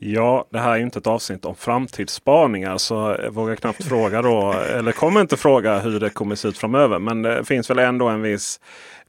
Ja, 0.00 0.48
det 0.50 0.58
här 0.58 0.72
är 0.72 0.78
inte 0.78 0.98
ett 0.98 1.06
avsnitt 1.06 1.44
om 1.44 1.54
framtidsspaningar 1.54 2.78
så 2.78 3.16
jag 3.22 3.30
vågar 3.30 3.56
knappt 3.56 3.84
fråga 3.84 4.22
då, 4.22 4.52
eller 4.76 4.92
kommer 4.92 5.20
inte 5.20 5.36
fråga 5.36 5.78
hur 5.78 6.00
det 6.00 6.10
kommer 6.10 6.34
se 6.34 6.48
ut 6.48 6.58
framöver. 6.58 6.98
Men 6.98 7.22
det 7.22 7.44
finns 7.44 7.70
väl 7.70 7.78
ändå 7.78 8.08
en 8.08 8.22
viss 8.22 8.60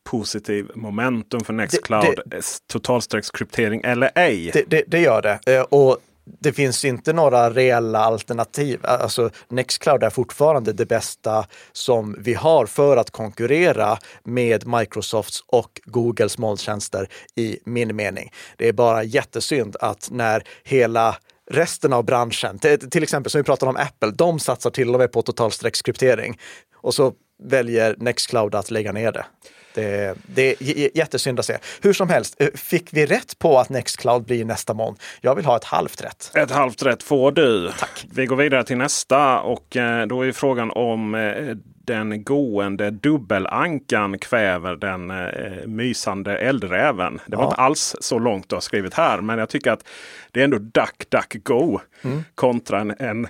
positiv 0.09 0.71
momentum 0.75 1.39
för 1.41 1.53
Nextcloud. 1.53 2.21
Totalstreckskryptering 2.67 3.81
eller 3.83 4.11
ej. 4.15 4.49
Det, 4.53 4.63
det, 4.67 4.83
det, 4.87 4.99
gör 4.99 5.21
det. 5.21 5.55
Eh, 5.55 5.61
och 5.61 5.97
det 6.39 6.53
finns 6.53 6.85
inte 6.85 7.13
några 7.13 7.49
reella 7.49 7.99
alternativ. 7.99 8.79
Alltså 8.83 9.29
Nextcloud 9.47 10.03
är 10.03 10.09
fortfarande 10.09 10.73
det 10.73 10.85
bästa 10.85 11.45
som 11.71 12.15
vi 12.19 12.33
har 12.33 12.65
för 12.65 12.97
att 12.97 13.11
konkurrera 13.11 13.97
med 14.23 14.67
Microsofts 14.67 15.43
och 15.47 15.81
Googles 15.85 16.37
molntjänster 16.37 17.07
i 17.35 17.59
min 17.65 17.95
mening. 17.95 18.31
Det 18.57 18.67
är 18.67 18.73
bara 18.73 19.03
jättesynd 19.03 19.75
att 19.79 20.09
när 20.11 20.43
hela 20.63 21.17
resten 21.51 21.93
av 21.93 22.05
branschen, 22.05 22.59
till 22.91 23.03
exempel 23.03 23.31
som 23.31 23.39
vi 23.39 23.43
pratade 23.43 23.69
om 23.69 23.77
Apple, 23.77 24.11
de 24.11 24.39
satsar 24.39 24.69
till 24.69 24.93
och 24.93 24.99
med 24.99 25.11
på 25.11 25.21
totalstreckskryptering 25.21 26.39
och 26.75 26.93
så 26.93 27.13
väljer 27.43 27.95
Nextcloud 27.97 28.55
att 28.55 28.71
lägga 28.71 28.91
ner 28.91 29.11
det. 29.11 29.25
Det, 29.73 30.17
det 30.27 30.55
är 30.61 30.97
jättesynd 30.97 31.39
att 31.39 31.45
se. 31.45 31.57
Hur 31.81 31.93
som 31.93 32.09
helst, 32.09 32.35
eh, 32.39 32.47
fick 32.55 32.93
vi 32.93 33.05
rätt 33.05 33.39
på 33.39 33.59
att 33.59 33.69
Nextcloud 33.69 34.23
blir 34.23 34.45
nästa 34.45 34.73
moln? 34.73 34.95
Jag 35.21 35.35
vill 35.35 35.45
ha 35.45 35.55
ett 35.55 35.63
halvt 35.63 36.01
rätt. 36.01 36.31
Ett 36.35 36.51
halvt 36.51 36.83
rätt 36.83 37.03
får 37.03 37.31
du. 37.31 37.71
Tack. 37.79 38.05
Vi 38.11 38.25
går 38.25 38.35
vidare 38.35 38.63
till 38.63 38.77
nästa 38.77 39.39
och 39.39 39.77
eh, 39.77 40.07
då 40.07 40.25
är 40.25 40.31
frågan 40.31 40.71
om 40.71 41.15
eh, 41.15 41.55
den 41.93 42.23
gående 42.23 42.91
dubbelankan 42.91 44.19
kväver 44.19 44.75
den 44.75 45.11
eh, 45.11 45.67
mysande 45.67 46.37
eldräven. 46.37 47.19
Det 47.27 47.35
var 47.35 47.43
ja. 47.43 47.49
inte 47.49 47.61
alls 47.61 47.95
så 47.99 48.19
långt 48.19 48.49
du 48.49 48.55
har 48.55 48.61
skrivit 48.61 48.93
här, 48.93 49.21
men 49.21 49.39
jag 49.39 49.49
tycker 49.49 49.71
att 49.71 49.83
det 50.31 50.39
är 50.39 50.43
ändå 50.43 50.57
duck, 50.57 51.09
duck, 51.09 51.43
go 51.43 51.79
mm. 52.01 52.23
kontra 52.35 52.79
en, 52.79 52.95
en 52.99 53.27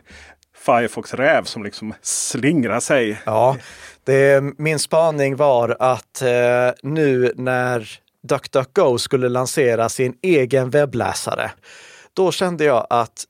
Firefox 0.58 1.14
räv 1.14 1.44
som 1.44 1.64
liksom 1.64 1.94
slingrar 2.02 2.80
sig. 2.80 3.22
Ja, 3.26 3.58
det, 4.10 4.44
min 4.58 4.80
spaning 4.80 5.36
var 5.36 5.78
att 5.80 6.22
eh, 6.22 6.72
nu 6.84 7.34
när 7.36 7.90
DuckDuckGo 8.24 8.98
skulle 8.98 9.30
lansera 9.30 9.90
sin 9.90 10.14
egen 10.22 10.70
webbläsare, 10.70 11.52
då 12.14 12.32
kände 12.32 12.64
jag 12.64 12.88
att 12.90 13.26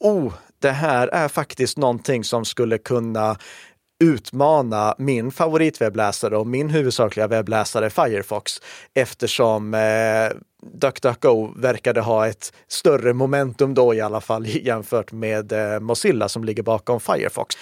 oh, 0.00 0.32
det 0.58 0.70
här 0.70 1.08
är 1.08 1.28
faktiskt 1.28 1.78
någonting 1.78 2.24
som 2.24 2.44
skulle 2.44 2.78
kunna 2.78 3.36
utmana 4.04 4.94
min 4.98 5.30
favoritwebbläsare 5.30 6.36
och 6.36 6.46
min 6.46 6.70
huvudsakliga 6.70 7.26
webbläsare 7.26 7.90
Firefox 7.90 8.52
eftersom 8.94 9.74
eh, 9.74 10.36
DuckDuckGo 10.72 11.52
verkade 11.56 12.00
ha 12.00 12.28
ett 12.28 12.52
större 12.68 13.12
momentum 13.12 13.74
då 13.74 13.94
i 13.94 14.00
alla 14.00 14.20
fall 14.20 14.46
jämfört 14.66 15.12
med 15.12 15.52
eh, 15.52 15.80
Mozilla 15.80 16.28
som 16.28 16.44
ligger 16.44 16.62
bakom 16.62 17.00
Firefox. 17.00 17.56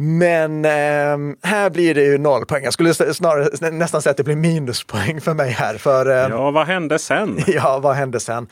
Men 0.00 0.64
eh, 0.64 1.36
här 1.42 1.70
blir 1.70 1.94
det 1.94 2.02
ju 2.02 2.18
noll 2.18 2.46
poäng. 2.46 2.64
Jag 2.64 2.72
skulle 2.72 2.94
snarare 2.94 3.70
nästan 3.70 4.02
säga 4.02 4.10
att 4.10 4.16
det 4.16 4.24
blir 4.24 4.36
minuspoäng 4.36 5.20
för 5.20 5.34
mig 5.34 5.50
här. 5.50 5.78
För, 5.78 6.06
eh, 6.10 6.16
ja, 6.16 6.50
vad 6.50 6.66
hände 6.66 6.98
sen? 6.98 7.38
ja, 7.46 7.78
vad 7.78 7.96
hände 7.96 8.20
sen? 8.20 8.46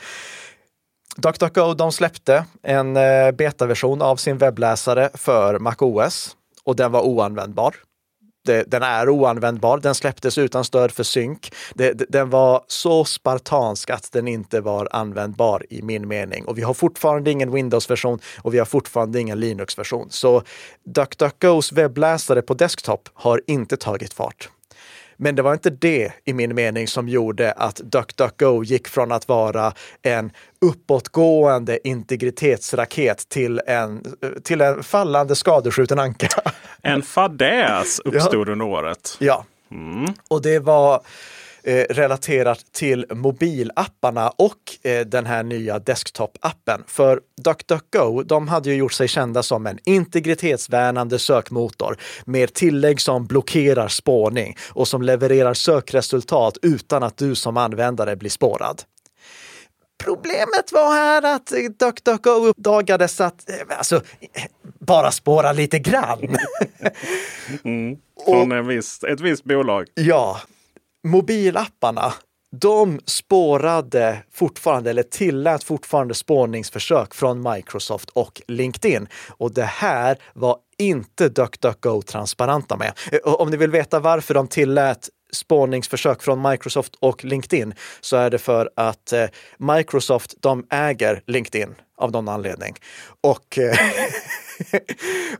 DuckDuckGo 1.15 1.73
de 1.73 1.91
släppte 1.91 2.45
en 2.63 2.97
eh, 2.97 3.31
betaversion 3.31 4.01
av 4.01 4.15
sin 4.15 4.37
webbläsare 4.37 5.09
för 5.13 5.59
MacOS 5.59 6.35
och 6.63 6.75
den 6.75 6.91
var 6.91 7.01
oanvändbar 7.01 7.75
Eh, 8.49 8.61
den 8.67 8.83
är 8.83 9.09
oanvändbar. 9.09 9.77
Den 9.77 9.95
släpptes 9.95 10.37
utan 10.37 10.63
stöd 10.63 10.91
för 10.91 11.03
synk. 11.03 11.53
den 12.09 12.29
var 12.29 12.63
så 12.67 13.05
spartansk 13.05 13.89
att 13.89 14.11
den 14.11 14.27
inte 14.27 14.61
var 14.61 14.87
användbar 14.91 15.65
i 15.69 15.81
min 15.81 16.07
mening. 16.07 16.45
Och 16.45 16.57
vi 16.57 16.61
har 16.61 16.73
fortfarande 16.73 17.31
ingen 17.31 17.51
Windows-version 17.51 18.19
och 18.41 18.53
vi 18.53 18.57
har 18.57 18.65
fortfarande 18.65 19.19
ingen 19.19 19.39
Linux-version. 19.39 20.07
Så 20.09 20.43
DuckDuckGos 20.85 21.71
webbläsare 21.71 22.41
på 22.41 22.53
desktop 22.53 23.09
har 23.13 23.41
inte 23.47 23.77
tagit 23.77 24.13
fart. 24.13 24.49
Men 25.17 25.35
det 25.35 25.41
var 25.41 25.53
inte 25.53 25.69
det 25.69 26.11
i 26.25 26.33
min 26.33 26.55
mening 26.55 26.87
som 26.87 27.09
gjorde 27.09 27.51
att 27.51 27.75
DuckDuckGo 27.75 28.63
gick 28.63 28.87
från 28.87 29.11
att 29.11 29.27
vara 29.27 29.73
en 30.01 30.31
uppåtgående 30.61 31.87
integritetsraket 31.87 33.29
till 33.29 33.61
en, 33.67 34.05
eh, 34.21 34.29
till 34.43 34.61
en 34.61 34.83
fallande 34.83 35.35
skadeskjuten 35.35 35.99
anka. 35.99 36.27
En 36.87 37.01
fadäs 37.01 37.99
uppstod 37.99 38.47
ja. 38.47 38.51
under 38.51 38.65
året. 38.65 39.17
Ja, 39.19 39.45
mm. 39.71 40.13
och 40.27 40.41
det 40.41 40.59
var 40.59 41.01
eh, 41.63 41.85
relaterat 41.89 42.59
till 42.71 43.05
mobilapparna 43.09 44.29
och 44.29 44.57
eh, 44.83 45.05
den 45.05 45.25
här 45.25 45.43
nya 45.43 45.79
desktop-appen. 45.79 46.83
För 46.87 47.21
DuckDuckGo, 47.41 48.23
de 48.23 48.47
hade 48.47 48.69
ju 48.69 48.75
gjort 48.75 48.93
sig 48.93 49.07
kända 49.07 49.43
som 49.43 49.67
en 49.67 49.79
integritetsvärnande 49.85 51.19
sökmotor 51.19 51.97
med 52.25 52.53
tillägg 52.53 53.01
som 53.01 53.25
blockerar 53.27 53.87
spårning 53.87 54.57
och 54.69 54.87
som 54.87 55.01
levererar 55.01 55.53
sökresultat 55.53 56.57
utan 56.61 57.03
att 57.03 57.17
du 57.17 57.35
som 57.35 57.57
användare 57.57 58.15
blir 58.15 58.29
spårad. 58.29 58.81
Problemet 59.97 60.71
var 60.71 60.93
här 60.93 61.35
att 61.35 61.51
DuckDuckGo 61.79 62.29
uppdagades 62.29 63.21
att, 63.21 63.49
eh, 63.49 63.77
alltså, 63.77 64.01
bara 64.79 65.11
spåra 65.11 65.51
lite 65.51 65.79
grann. 65.79 66.37
mm, 67.63 67.97
från 68.25 68.51
en 68.51 68.67
viss, 68.67 69.03
ett 69.03 69.19
visst 69.19 69.43
bolag. 69.43 69.87
Ja, 69.93 70.41
mobilapparna, 71.07 72.13
de 72.51 72.99
spårade 73.05 74.23
fortfarande, 74.33 74.89
eller 74.89 75.03
tillät 75.03 75.63
fortfarande 75.63 76.13
spårningsförsök 76.13 77.13
från 77.13 77.53
Microsoft 77.53 78.09
och 78.09 78.41
LinkedIn. 78.47 79.07
Och 79.29 79.53
det 79.53 79.63
här 79.63 80.17
var 80.33 80.57
inte 80.77 81.29
DuckDuckGo 81.29 82.01
transparenta 82.01 82.77
med. 82.77 82.93
Om 83.23 83.49
ni 83.49 83.57
vill 83.57 83.71
veta 83.71 83.99
varför 83.99 84.33
de 84.33 84.47
tillät 84.47 85.09
spårningsförsök 85.33 86.21
från 86.21 86.49
Microsoft 86.49 86.95
och 86.99 87.25
LinkedIn 87.25 87.73
så 88.01 88.17
är 88.17 88.29
det 88.29 88.37
för 88.37 88.69
att 88.75 89.13
eh, 89.13 89.25
Microsoft, 89.57 90.33
de 90.41 90.65
äger 90.69 91.21
LinkedIn 91.27 91.75
av 91.97 92.11
någon 92.11 92.29
anledning. 92.29 92.75
Och, 93.21 93.57
eh, 93.57 93.77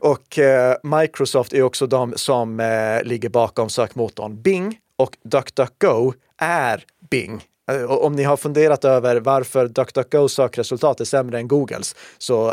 och 0.00 0.38
eh, 0.38 0.76
Microsoft 0.82 1.52
är 1.52 1.62
också 1.62 1.86
de 1.86 2.12
som 2.16 2.60
eh, 2.60 3.02
ligger 3.02 3.28
bakom 3.28 3.70
sökmotorn 3.70 4.42
Bing 4.42 4.78
och 4.96 5.16
DuckDuckGo 5.24 6.12
är 6.38 6.84
Bing. 7.10 7.44
Eh, 7.70 7.84
om 7.84 8.12
ni 8.12 8.22
har 8.22 8.36
funderat 8.36 8.84
över 8.84 9.20
varför 9.20 9.68
DuckDuckGos 9.68 10.32
sökresultat 10.32 11.00
är 11.00 11.04
sämre 11.04 11.38
än 11.38 11.48
Googles 11.48 11.96
så 12.18 12.48
eh, 12.48 12.52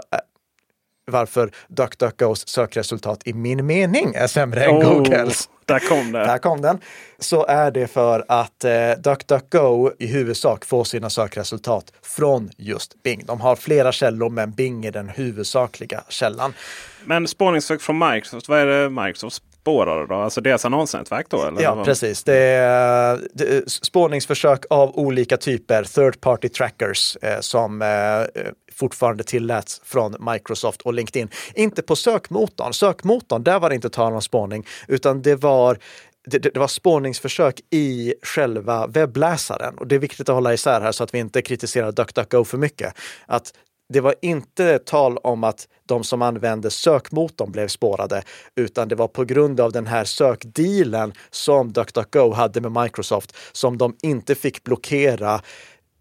varför 1.12 1.52
DuckDuckGos 1.68 2.48
sökresultat 2.48 3.22
i 3.26 3.34
min 3.34 3.65
mening 3.65 4.13
är 4.15 4.28
sämre 4.28 4.63
än 4.63 4.72
oh, 4.72 4.94
Googles. 4.94 5.50
Där 5.65 5.80
kom 5.80 6.12
den. 6.12 6.28
Där 6.28 6.38
kom 6.38 6.62
den. 6.62 6.80
Så 7.20 7.46
är 7.46 7.72
det 7.72 7.88
för 7.88 8.26
att 8.28 8.63
eh, 8.63 8.91
DuckDuckGo 8.98 9.91
i 10.00 10.08
huvudsak 10.08 10.65
får 10.65 10.84
sina 10.84 11.10
sökresultat 11.10 11.94
från 12.02 12.50
just 12.58 13.04
Bing. 13.04 13.26
De 13.26 13.41
har 13.41 13.56
flera 13.56 13.91
källor, 13.91 14.30
men 14.30 14.52
Bing 14.52 14.86
är 14.86 14.91
den 14.91 15.10
huvudsakliga 15.10 16.04
källan. 16.10 16.54
Men 17.06 17.28
spårningssök 17.28 17.82
från 17.82 18.00
Microsoft, 18.00 18.50
vad 18.50 18.60
är 18.60 18.65
det 18.65 18.89
Microsoft 18.89 19.44
spårar 19.65 20.08
då? 20.08 20.15
Alltså 20.15 20.41
deras 20.41 20.65
annonsnätverk 20.65 21.25
då? 21.30 21.43
Eller 21.43 21.62
ja, 21.62 21.84
precis. 21.86 22.23
Det 22.23 22.38
är, 22.38 23.19
det 23.34 23.43
är 23.43 23.63
spårningsförsök 23.67 24.65
av 24.69 24.97
olika 24.97 25.38
typer, 25.38 25.84
third 25.84 26.21
party 26.21 26.49
trackers, 26.49 27.17
eh, 27.21 27.39
som 27.39 27.82
eh, 27.82 28.43
fortfarande 28.73 29.23
tilläts 29.23 29.82
från 29.86 30.15
Microsoft 30.32 30.82
och 30.82 30.93
LinkedIn. 30.93 31.30
Inte 31.54 31.82
på 31.82 31.95
sökmotorn. 31.95 32.73
Sökmotorn, 32.73 33.43
där 33.43 33.60
var 33.60 33.69
det 33.69 33.75
inte 33.75 33.89
tal 33.89 34.13
om 34.13 34.21
spårning, 34.21 34.65
utan 34.88 35.21
det 35.21 35.36
var 35.36 35.78
det, 36.28 36.39
det, 36.39 36.58
var 36.58 36.67
spårningsförsök 36.67 37.62
i 37.69 38.13
själva 38.21 38.88
webbläsaren. 38.88 39.78
Och 39.78 39.88
det 39.88 39.95
är 39.95 39.99
viktigt 39.99 40.30
att 40.30 40.36
hålla 40.36 40.54
isär 40.54 40.82
här 40.82 40.91
så 40.91 41.04
att 41.04 41.13
vi 41.13 41.19
inte 41.19 41.41
kritiserar 41.41 41.91
DuckDuckGo 41.91 42.43
för 42.43 42.58
mycket. 42.58 42.93
Att 43.25 43.54
det 43.89 44.02
var 44.02 44.15
inte 44.21 44.80
tal 44.80 45.17
om 45.17 45.43
att 45.43 45.67
de 45.86 46.04
som 46.04 46.21
använde 46.21 46.69
sökmotorn 46.69 47.52
blev 47.52 47.67
spårade, 47.67 48.24
utan 48.56 48.88
det 48.88 48.95
var 48.95 49.08
på 49.08 49.26
grund 49.26 49.60
av 49.60 49.71
den 49.71 49.88
här 49.88 50.04
sökdealen 50.04 51.13
som 51.30 51.74
DuckDuckGo 51.74 52.32
hade 52.34 52.62
med 52.62 52.84
Microsoft 52.84 53.36
som 53.52 53.78
de 53.78 53.95
inte 54.02 54.36
fick 54.36 54.63
blockera 54.63 55.41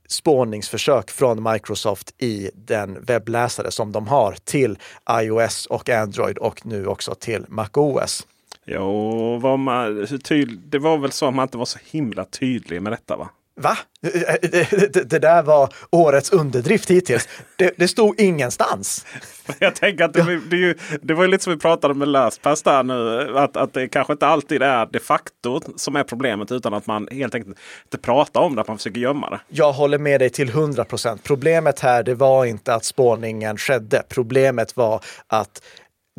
spårningsförsök 0.08 1.10
från 1.10 1.52
Microsoft 1.52 2.14
i 2.18 2.50
den 2.54 3.04
webbläsare 3.04 3.70
som 3.70 3.92
de 3.92 4.06
har 4.06 4.36
till 4.44 4.78
iOS 5.10 5.66
och 5.66 5.88
Android 5.88 6.38
och 6.38 6.66
nu 6.66 6.86
också 6.86 7.14
till 7.14 7.44
MacOS. 7.48 8.26
Jo, 8.66 9.38
var 9.38 9.56
man, 9.56 10.06
det 10.66 10.78
var 10.78 10.98
väl 10.98 11.12
så 11.12 11.26
att 11.26 11.34
man 11.34 11.42
inte 11.42 11.58
var 11.58 11.64
så 11.64 11.78
himla 11.90 12.24
tydlig 12.24 12.82
med 12.82 12.92
detta 12.92 13.16
va? 13.16 13.28
Va? 13.56 13.78
Det, 15.04 15.18
där 15.18 15.42
var 15.42 15.74
årets 15.90 16.30
underdrift 16.30 16.90
hittills. 16.90 17.28
Det, 17.56 17.74
det 17.76 17.88
stod 17.88 18.20
ingenstans. 18.20 19.06
Jag 19.58 19.74
tänker 19.74 20.04
att 20.04 20.12
det, 20.12 20.40
det, 20.50 20.56
ju, 20.56 20.74
det 21.02 21.14
var 21.14 21.26
lite 21.26 21.44
som 21.44 21.52
vi 21.52 21.58
pratade 21.58 21.94
med 21.94 22.08
LastPass 22.08 22.62
där 22.62 22.82
nu. 22.82 23.38
Att, 23.38 23.56
att 23.56 23.72
det 23.72 23.88
kanske 23.88 24.12
inte 24.12 24.26
alltid 24.26 24.62
är 24.62 24.86
de 24.86 24.98
facto 24.98 25.60
som 25.76 25.96
är 25.96 26.04
problemet 26.04 26.52
utan 26.52 26.74
att 26.74 26.86
man 26.86 27.08
helt 27.10 27.34
enkelt 27.34 27.58
inte 27.84 27.98
pratar 27.98 28.40
om 28.40 28.54
det, 28.54 28.60
att 28.60 28.68
man 28.68 28.76
försöker 28.76 29.00
gömma 29.00 29.30
det. 29.30 29.40
Jag 29.48 29.72
håller 29.72 29.98
med 29.98 30.20
dig 30.20 30.30
till 30.30 30.48
100 30.48 30.84
procent. 30.84 31.22
Problemet 31.22 31.80
här 31.80 32.02
det 32.02 32.14
var 32.14 32.44
inte 32.44 32.74
att 32.74 32.84
spårningen 32.84 33.56
skedde. 33.56 34.02
Problemet 34.08 34.76
var 34.76 35.00
att 35.26 35.62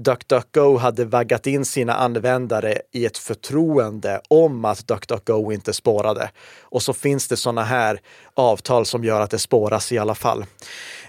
DuckDuckGo 0.01 0.77
hade 0.77 1.05
vaggat 1.05 1.47
in 1.47 1.65
sina 1.65 1.93
användare 1.93 2.81
i 2.91 3.05
ett 3.05 3.17
förtroende 3.17 4.21
om 4.27 4.65
att 4.65 4.87
DuckDuckGo 4.87 5.51
inte 5.51 5.73
spårade. 5.73 6.31
Och 6.61 6.81
så 6.81 6.93
finns 6.93 7.27
det 7.27 7.37
sådana 7.37 7.63
här 7.63 8.01
avtal 8.33 8.85
som 8.85 9.03
gör 9.03 9.21
att 9.21 9.31
det 9.31 9.39
spåras 9.39 9.91
i 9.91 9.97
alla 9.97 10.15
fall. 10.15 10.45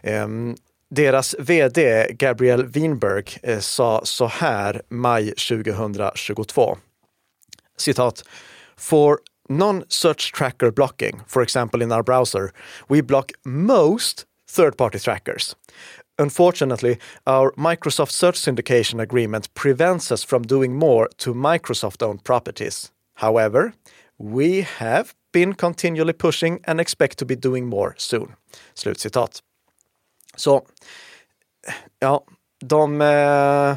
Um, 0.03 0.57
deras 0.91 1.35
vd 1.39 2.07
Gabriel 2.13 2.67
Winberg 2.67 3.39
eh, 3.43 3.59
sa 3.59 4.01
så 4.05 4.27
här 4.27 4.83
maj 4.89 5.35
2022. 5.35 6.79
Citat. 7.79 8.25
For 8.77 9.19
non-search 9.49 10.35
tracker 10.35 10.71
blocking, 10.71 11.21
for 11.27 11.43
example 11.43 11.85
in 11.85 11.93
our 11.93 12.03
browser, 12.03 12.51
we 12.89 13.03
block 13.03 13.33
most 13.45 14.25
third-party 14.57 14.99
trackers. 14.99 15.57
Unfortunately, 16.19 16.99
our 17.27 17.53
Microsoft 17.57 18.11
Search 18.11 18.37
Syndication 18.37 19.01
Agreement 19.01 19.55
prevents 19.55 20.13
us 20.13 20.25
from 20.25 20.43
doing 20.43 20.75
more 20.75 21.09
to 21.17 21.35
Microsoft 21.35 22.03
owned 22.03 22.25
properties. 22.25 22.91
However, 23.15 23.73
we 24.19 24.63
have 24.63 25.15
been 25.33 25.55
continually 25.55 26.13
pushing 26.13 26.61
and 26.65 26.81
expect 26.81 27.19
to 27.19 27.27
be 27.27 27.37
doing 27.37 27.67
more 27.67 27.95
soon. 27.97 28.35
Slutcitat. 28.75 29.43
Så, 30.37 30.67
ja, 31.99 32.25
de, 32.65 33.01
eh, 33.01 33.77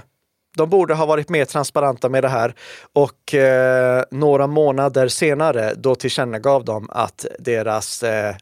de 0.58 0.70
borde 0.70 0.94
ha 0.94 1.06
varit 1.06 1.30
mer 1.30 1.46
transparenta 1.46 2.10
med 2.10 2.24
det 2.24 2.30
här 2.30 2.56
och 2.94 3.34
eh, 3.34 4.04
några 4.12 4.48
månader 4.48 5.08
senare 5.08 5.74
då 5.76 5.96
tillkännagav 5.96 6.66
de 6.66 6.90
att 6.90 7.26
deras 7.40 8.04
eh, 8.04 8.36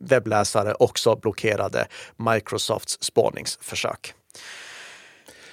webbläsare 0.00 0.74
också 0.74 1.16
blockerade 1.16 1.86
Microsofts 2.16 2.98
spårningsförsök. 3.00 4.14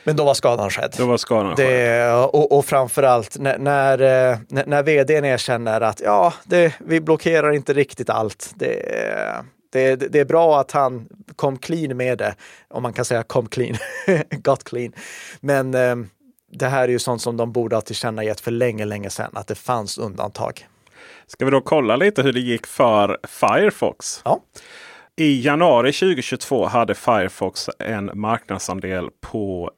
Men 0.03 0.15
då 0.15 0.25
var 0.25 0.33
skadan 0.33 0.69
skedd. 0.69 0.93
Då 0.97 1.05
var 1.05 1.17
skadan 1.17 1.55
det, 1.55 2.11
och, 2.13 2.51
och 2.51 2.65
framförallt 2.65 3.37
när, 3.37 3.57
när, 3.57 4.01
eh, 4.01 4.37
när, 4.47 4.65
när 4.65 4.83
vdn 4.83 5.25
erkänner 5.25 5.81
att 5.81 6.01
ja, 6.01 6.33
det, 6.43 6.73
vi 6.79 7.01
blockerar 7.01 7.51
inte 7.51 7.73
riktigt 7.73 8.09
allt. 8.09 8.51
Det, 8.55 9.45
det, 9.71 9.95
det, 9.95 10.19
är 10.19 10.25
bra 10.25 10.59
att 10.59 10.71
han 10.71 11.07
kom 11.35 11.57
clean 11.57 11.97
med 11.97 12.17
det, 12.17 12.35
om 12.67 12.83
man 12.83 12.93
kan 12.93 13.05
säga 13.05 13.23
kom 13.23 13.47
clean, 13.47 13.77
got 14.31 14.63
clean. 14.63 14.93
Men 15.39 15.73
eh, 15.73 15.95
det 16.51 16.67
här 16.67 16.83
är 16.83 16.87
ju 16.87 16.99
sånt 16.99 17.21
som 17.21 17.37
de 17.37 17.51
borde 17.51 17.75
ha 17.75 17.81
tillkännagett 17.81 18.39
för 18.39 18.51
länge, 18.51 18.85
länge 18.85 19.09
sedan, 19.09 19.31
att 19.33 19.47
det 19.47 19.55
fanns 19.55 19.97
undantag. 19.97 20.67
Ska 21.29 21.45
vi 21.45 21.51
då 21.51 21.61
kolla 21.61 21.95
lite 21.95 22.23
hur 22.23 22.33
det 22.33 22.39
gick 22.39 22.67
för 22.67 23.17
Firefox? 23.27 24.21
Ja. 24.25 24.43
I 25.15 25.41
januari 25.41 25.91
2022 25.91 26.65
hade 26.65 26.95
Firefox 26.95 27.69
en 27.79 28.11
marknadsandel 28.13 29.09
på 29.21 29.71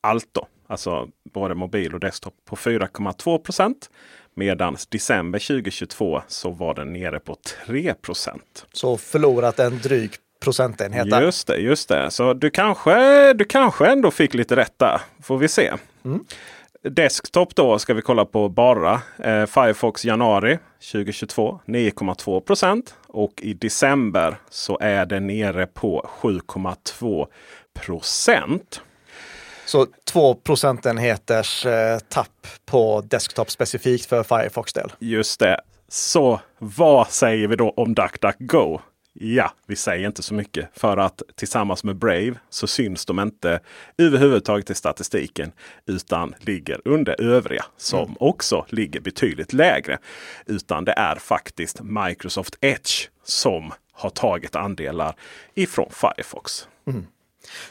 allt 0.00 0.28
då, 0.32 0.46
alltså 0.66 1.08
både 1.32 1.54
mobil 1.54 1.94
och 1.94 2.00
desktop 2.00 2.34
på 2.44 2.56
4,2 2.56 3.38
procent. 3.38 3.90
Medan 4.34 4.76
december 4.88 5.38
2022 5.38 6.22
så 6.28 6.50
var 6.50 6.74
den 6.74 6.92
nere 6.92 7.20
på 7.20 7.36
3 7.66 7.94
procent. 7.94 8.66
Så 8.72 8.96
förlorat 8.96 9.58
en 9.58 9.78
dryg 9.78 10.10
procentenhet. 10.40 11.06
Just 11.22 11.46
det, 11.46 11.56
just 11.56 11.88
det. 11.88 12.10
Så 12.10 12.34
du 12.34 12.50
kanske, 12.50 13.32
du 13.32 13.44
kanske 13.44 13.86
ändå 13.86 14.10
fick 14.10 14.34
lite 14.34 14.56
rätt 14.56 14.78
där. 14.78 15.00
Får 15.22 15.38
vi 15.38 15.48
se. 15.48 15.72
Mm. 16.04 16.24
Desktop 16.82 17.54
då 17.54 17.78
ska 17.78 17.94
vi 17.94 18.02
kolla 18.02 18.24
på 18.24 18.48
bara. 18.48 19.02
Eh, 19.18 19.46
Firefox 19.46 20.04
januari 20.04 20.58
2022 20.92 21.60
9,2 21.66 22.40
procent. 22.40 22.94
Och 23.06 23.32
i 23.42 23.54
december 23.54 24.36
så 24.50 24.78
är 24.80 25.06
det 25.06 25.20
nere 25.20 25.66
på 25.66 26.10
7,2 26.22 27.26
procent. 27.80 28.82
Så 29.66 29.86
2 30.04 30.34
procentenheters 30.34 31.66
eh, 31.66 31.98
tapp 31.98 32.46
på 32.66 33.00
desktop 33.00 33.50
specifikt 33.50 34.06
för 34.06 34.22
Firefox 34.22 34.72
del. 34.72 34.92
Just 34.98 35.40
det. 35.40 35.60
Så 35.88 36.40
vad 36.58 37.08
säger 37.08 37.48
vi 37.48 37.56
då 37.56 37.70
om 37.70 37.94
DuckDuckGo? 37.94 38.80
Ja, 39.12 39.52
vi 39.66 39.76
säger 39.76 40.06
inte 40.06 40.22
så 40.22 40.34
mycket 40.34 40.68
för 40.72 40.96
att 40.96 41.22
tillsammans 41.34 41.84
med 41.84 41.96
Brave 41.96 42.34
så 42.50 42.66
syns 42.66 43.06
de 43.06 43.20
inte 43.20 43.60
överhuvudtaget 43.98 44.70
i 44.70 44.74
statistiken 44.74 45.52
utan 45.86 46.34
ligger 46.38 46.80
under 46.84 47.20
övriga 47.20 47.64
som 47.76 48.04
mm. 48.04 48.16
också 48.20 48.66
ligger 48.68 49.00
betydligt 49.00 49.52
lägre. 49.52 49.98
Utan 50.46 50.84
det 50.84 50.92
är 50.92 51.16
faktiskt 51.16 51.80
Microsoft 51.82 52.58
Edge 52.60 53.08
som 53.24 53.72
har 53.92 54.10
tagit 54.10 54.56
andelar 54.56 55.14
ifrån 55.54 55.90
Firefox. 55.90 56.68
Mm. 56.86 57.06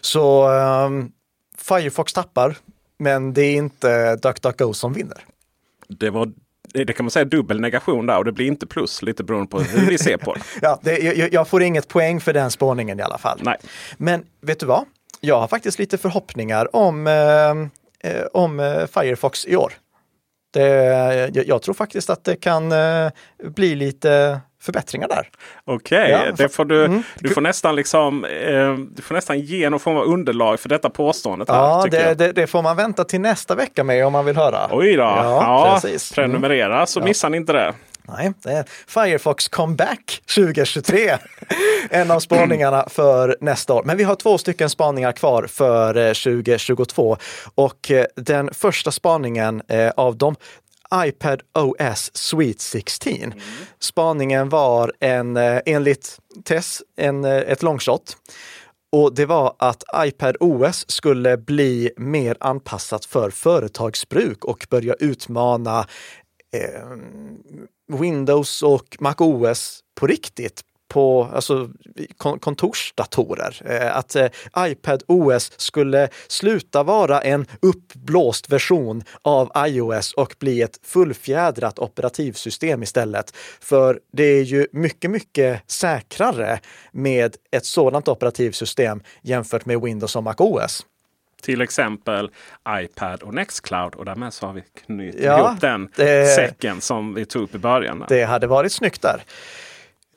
Så 0.01 0.49
um, 0.49 1.11
Firefox 1.57 2.13
tappar, 2.13 2.57
men 2.97 3.33
det 3.33 3.41
är 3.41 3.55
inte 3.55 4.15
DuckDuckGo 4.15 4.73
som 4.73 4.93
vinner. 4.93 5.25
Det 5.87 6.09
var 6.09 6.31
det 6.73 6.93
kan 6.93 7.05
man 7.05 7.11
säga 7.11 7.25
dubbel 7.25 7.59
negation 7.59 8.05
där 8.05 8.17
och 8.17 8.25
det 8.25 8.31
blir 8.31 8.47
inte 8.47 8.67
plus 8.67 9.01
lite 9.01 9.23
beroende 9.23 9.49
på 9.49 9.59
hur 9.59 9.89
vi 9.89 9.97
ser 9.97 10.17
på 10.17 10.33
det. 10.33 10.41
ja, 10.61 10.79
det, 10.83 10.97
jag, 10.97 11.33
jag, 11.33 11.47
får 11.47 11.63
inget 11.63 11.87
poäng 11.87 12.21
för 12.21 12.33
den 12.33 12.51
spårningen 12.51 12.99
i 12.99 13.03
alla 13.03 13.17
fall. 13.17 13.39
Nej. 13.43 13.57
Men 13.97 14.25
vet 14.41 14.59
du 14.59 14.65
vad? 14.65 14.85
Jag 15.21 15.39
har 15.39 15.47
faktiskt 15.47 15.79
lite 15.79 15.97
förhoppningar 15.97 16.75
om, 16.75 17.07
eh, 17.07 18.11
eh 18.11 18.25
om 18.33 18.59
eh, 18.59 18.85
Firefox 18.85 19.45
i 19.45 19.55
år. 19.55 19.73
Det, 20.53 20.67
jag, 21.33 21.47
jag, 21.47 21.61
tror 21.61 21.73
faktiskt 21.73 22.09
att 22.09 22.23
det 22.23 22.35
kan 22.35 22.71
eh, 22.71 23.11
bli 23.43 23.75
lite 23.75 24.39
förbättringar 24.61 25.07
där. 25.07 25.29
Okej, 25.65 26.15
okay, 26.15 26.47
ja, 26.57 26.63
du, 26.65 26.85
mm. 26.85 27.03
du, 27.15 27.29
får 27.29 27.41
nästan 27.41 27.75
liksom, 27.75 28.25
eh, 28.25 28.73
du 28.91 29.01
får 29.01 29.15
nästan 29.15 29.39
ge 29.39 29.69
någon 29.69 29.79
form 29.79 29.97
av 29.97 30.03
underlag 30.03 30.59
för 30.59 30.69
detta 30.69 30.89
påståendet. 30.89 31.47
Ja, 31.47 31.87
det, 31.91 32.13
det, 32.13 32.31
det, 32.31 32.47
får 32.47 32.61
man 32.61 32.75
vänta 32.75 33.03
till 33.03 33.21
nästa 33.21 33.55
vecka 33.55 33.83
med 33.83 34.05
om 34.05 34.13
man 34.13 34.25
vill 34.25 34.35
höra. 34.35 34.67
Oj 34.71 34.95
då, 34.95 35.03
ja, 35.03 35.79
ja 35.83 35.91
prenumerera 36.15 36.75
mm. 36.75 36.87
så 36.87 37.01
missar 37.01 37.29
ni 37.29 37.37
inte 37.37 37.53
det. 37.53 37.73
Nej, 38.17 38.33
det 38.43 38.51
är 38.51 38.65
Firefox 38.87 39.47
Comeback 39.47 40.21
2023. 40.35 41.17
en 41.89 42.11
av 42.11 42.19
spaningarna 42.19 42.85
för 42.89 43.37
nästa 43.41 43.73
år. 43.73 43.83
Men 43.83 43.97
vi 43.97 44.03
har 44.03 44.15
två 44.15 44.37
stycken 44.37 44.69
spaningar 44.69 45.11
kvar 45.11 45.43
för 45.43 46.13
2022 46.13 47.11
eh, 47.11 47.17
och 47.55 47.91
eh, 47.91 48.05
den 48.15 48.49
första 48.53 48.91
spaningen 48.91 49.61
eh, 49.67 49.89
av 49.89 50.17
dem 50.17 50.35
iPad 50.93 51.41
OS 51.53 52.11
Sweet 52.13 52.61
16. 52.61 53.13
Mm. 53.23 53.39
Spaningen 53.79 54.49
var 54.49 54.93
en, 54.99 55.37
eh, 55.37 55.61
enligt 55.65 56.19
Tess 56.43 56.81
en, 56.97 57.25
eh, 57.25 57.37
ett 57.37 57.63
longshot. 57.63 58.17
Och 58.91 59.15
det 59.15 59.25
var 59.25 59.55
att 59.59 59.83
iPad 59.95 60.35
OS 60.39 60.85
skulle 60.91 61.37
bli 61.37 61.91
mer 61.97 62.37
anpassat 62.39 63.05
för 63.05 63.29
företagsbruk 63.29 64.45
och 64.45 64.67
börja 64.69 64.93
utmana 64.93 65.87
eh, 66.53 67.99
Windows 67.99 68.63
och 68.63 68.97
Mac 68.99 69.15
OS 69.17 69.79
på 69.99 70.07
riktigt 70.07 70.61
på 70.89 71.29
alltså, 71.33 71.69
kontorsdatorer. 72.17 73.61
Eh, 73.65 73.97
att 73.97 74.15
eh, 74.15 74.27
iPad 74.57 75.03
OS 75.07 75.51
skulle 75.57 76.09
sluta 76.27 76.83
vara 76.83 77.21
en 77.21 77.45
uppblåst 77.61 78.49
version 78.49 79.03
av 79.21 79.51
iOS 79.67 80.13
och 80.13 80.35
bli 80.39 80.61
ett 80.61 80.79
fullfjädrat 80.83 81.79
operativsystem 81.79 82.83
istället. 82.83 83.35
För 83.59 83.99
det 84.13 84.23
är 84.23 84.43
ju 84.43 84.67
mycket, 84.71 85.11
mycket 85.11 85.71
säkrare 85.71 86.59
med 86.91 87.35
ett 87.51 87.65
sådant 87.65 88.07
operativsystem 88.07 89.01
jämfört 89.21 89.65
med 89.65 89.81
Windows 89.81 90.15
och 90.15 90.23
Mac 90.23 90.35
OS. 90.37 90.85
Till 91.41 91.61
exempel 91.61 92.29
iPad 92.69 93.23
och 93.23 93.33
Nextcloud. 93.33 93.95
Och 93.95 94.05
därmed 94.05 94.33
så 94.33 94.45
har 94.45 94.53
vi 94.53 94.63
knutit 94.85 95.23
ja, 95.23 95.47
ihop 95.47 95.61
den 95.61 95.89
det, 95.95 96.35
säcken 96.35 96.81
som 96.81 97.13
vi 97.13 97.25
tog 97.25 97.43
upp 97.43 97.55
i 97.55 97.57
början. 97.57 98.05
Det 98.09 98.23
hade 98.23 98.47
varit 98.47 98.71
snyggt 98.71 99.01
där. 99.01 99.23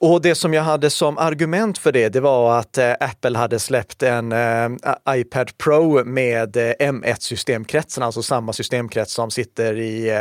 Och 0.05 0.23
det 0.23 0.35
som 0.35 0.55
jag 0.55 0.63
hade 0.63 0.91
som 0.91 1.19
argument 1.19 1.79
för 1.79 1.93
det, 1.93 2.09
det 2.09 2.21
var 2.21 2.59
att 2.59 2.79
eh, 2.79 2.93
Apple 3.01 3.39
hade 3.39 3.59
släppt 3.59 4.03
en 4.03 4.33
eh, 4.33 4.69
iPad 5.09 5.59
Pro 5.59 6.05
med 6.05 6.57
eh, 6.57 6.73
M1-systemkretsen, 6.79 8.03
alltså 8.03 8.23
samma 8.23 8.53
systemkrets 8.53 9.13
som 9.13 9.31
sitter 9.31 9.79
i 9.79 10.13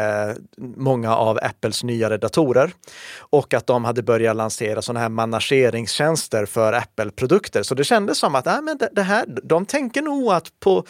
många 0.58 1.16
av 1.16 1.40
Apples 1.42 1.84
nyare 1.84 2.18
datorer. 2.18 2.72
Och 3.18 3.54
att 3.54 3.68
de 3.68 3.86
hade 3.86 4.04
börjat 4.04 4.36
lansera 4.36 4.82
sådana 4.82 5.00
här 5.00 5.10
manageringstjänster 5.10 6.46
för 6.46 6.74
Apple-produkter. 6.74 7.64
Så 7.64 7.76
det 7.76 7.84
kändes 7.84 8.18
som 8.18 8.36
att 8.36 8.48
äh, 8.48 8.62
men 8.62 8.80
det, 8.92 9.02
här, 9.02 9.26
de 9.44 9.66
tänker 9.66 10.02
nog 10.02 10.32
att 10.32 10.60
på, 10.60 10.86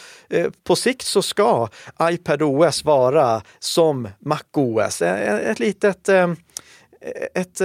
på 0.63 0.75
sikt 0.75 1.05
så 1.05 1.21
ska 1.21 1.67
iPad 2.01 2.41
OS 2.41 2.85
vara 2.85 3.41
som 3.59 4.07
Mac 4.19 4.43
OS, 4.53 5.01
ett, 5.01 5.59
litet 5.59 6.09
ett, 6.09 6.41
ett 7.33 7.61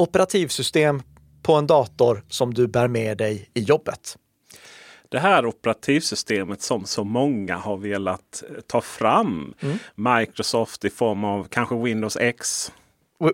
operativsystem 0.00 1.02
på 1.42 1.54
en 1.54 1.66
dator 1.66 2.22
som 2.28 2.54
du 2.54 2.66
bär 2.66 2.88
med 2.88 3.18
dig 3.18 3.50
i 3.54 3.60
jobbet. 3.60 4.16
Det 5.08 5.18
här 5.18 5.46
operativsystemet 5.46 6.62
som 6.62 6.84
så 6.84 7.04
många 7.04 7.56
har 7.56 7.76
velat 7.76 8.42
eh, 8.48 8.60
ta 8.66 8.80
fram. 8.80 9.54
Mm. 9.60 9.78
Microsoft 9.94 10.84
i 10.84 10.90
form 10.90 11.24
av 11.24 11.44
kanske 11.50 11.74
Windows 11.74 12.16
X. 12.16 12.72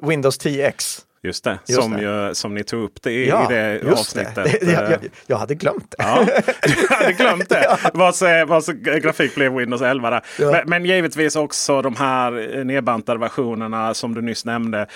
Windows 0.03 0.41
10X. 0.41 1.03
Just 1.23 1.45
det, 1.45 1.59
Just 1.69 1.83
som, 1.83 1.93
det. 1.93 2.03
Ju, 2.03 2.35
som 2.35 2.55
ni 2.55 2.65
tog 2.65 2.83
upp 2.83 3.03
det 3.03 3.13
i, 3.13 3.29
ja, 3.29 3.53
i 3.53 3.55
det 3.55 3.93
avsnittet. 3.93 4.35
Det. 4.35 4.63
Jag, 4.73 4.91
jag, 4.91 4.99
jag, 5.27 5.37
hade 5.37 5.55
glömt 5.55 5.95
det. 5.99 6.05
Ja, 6.05 6.27
du 6.63 6.95
hade 6.95 7.13
glömt 7.13 7.49
det. 7.49 7.63
ja. 7.83 7.91
Vars, 7.95 8.23
vars 8.47 8.67
grafik 9.03 9.35
blev 9.35 9.55
Windows 9.55 9.83
11. 9.83 10.11
Där. 10.11 10.23
Ja. 10.39 10.51
Men, 10.51 10.63
men, 10.67 10.85
givetvis 10.85 11.37
också 11.37 11.83
de 11.83 11.97
här 11.97 12.65
nedbantade 12.65 13.21
versionerna 13.21 13.95
som 13.95 14.15
du 14.15 14.23
nyss 14.23 14.45
nämnde. 14.45 14.87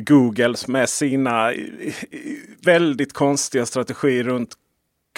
Google 0.00 0.54
med 0.66 0.88
sina 0.88 1.52
väldigt 2.64 3.12
konstiga 3.12 3.66
strategier 3.66 4.24
runt 4.24 4.54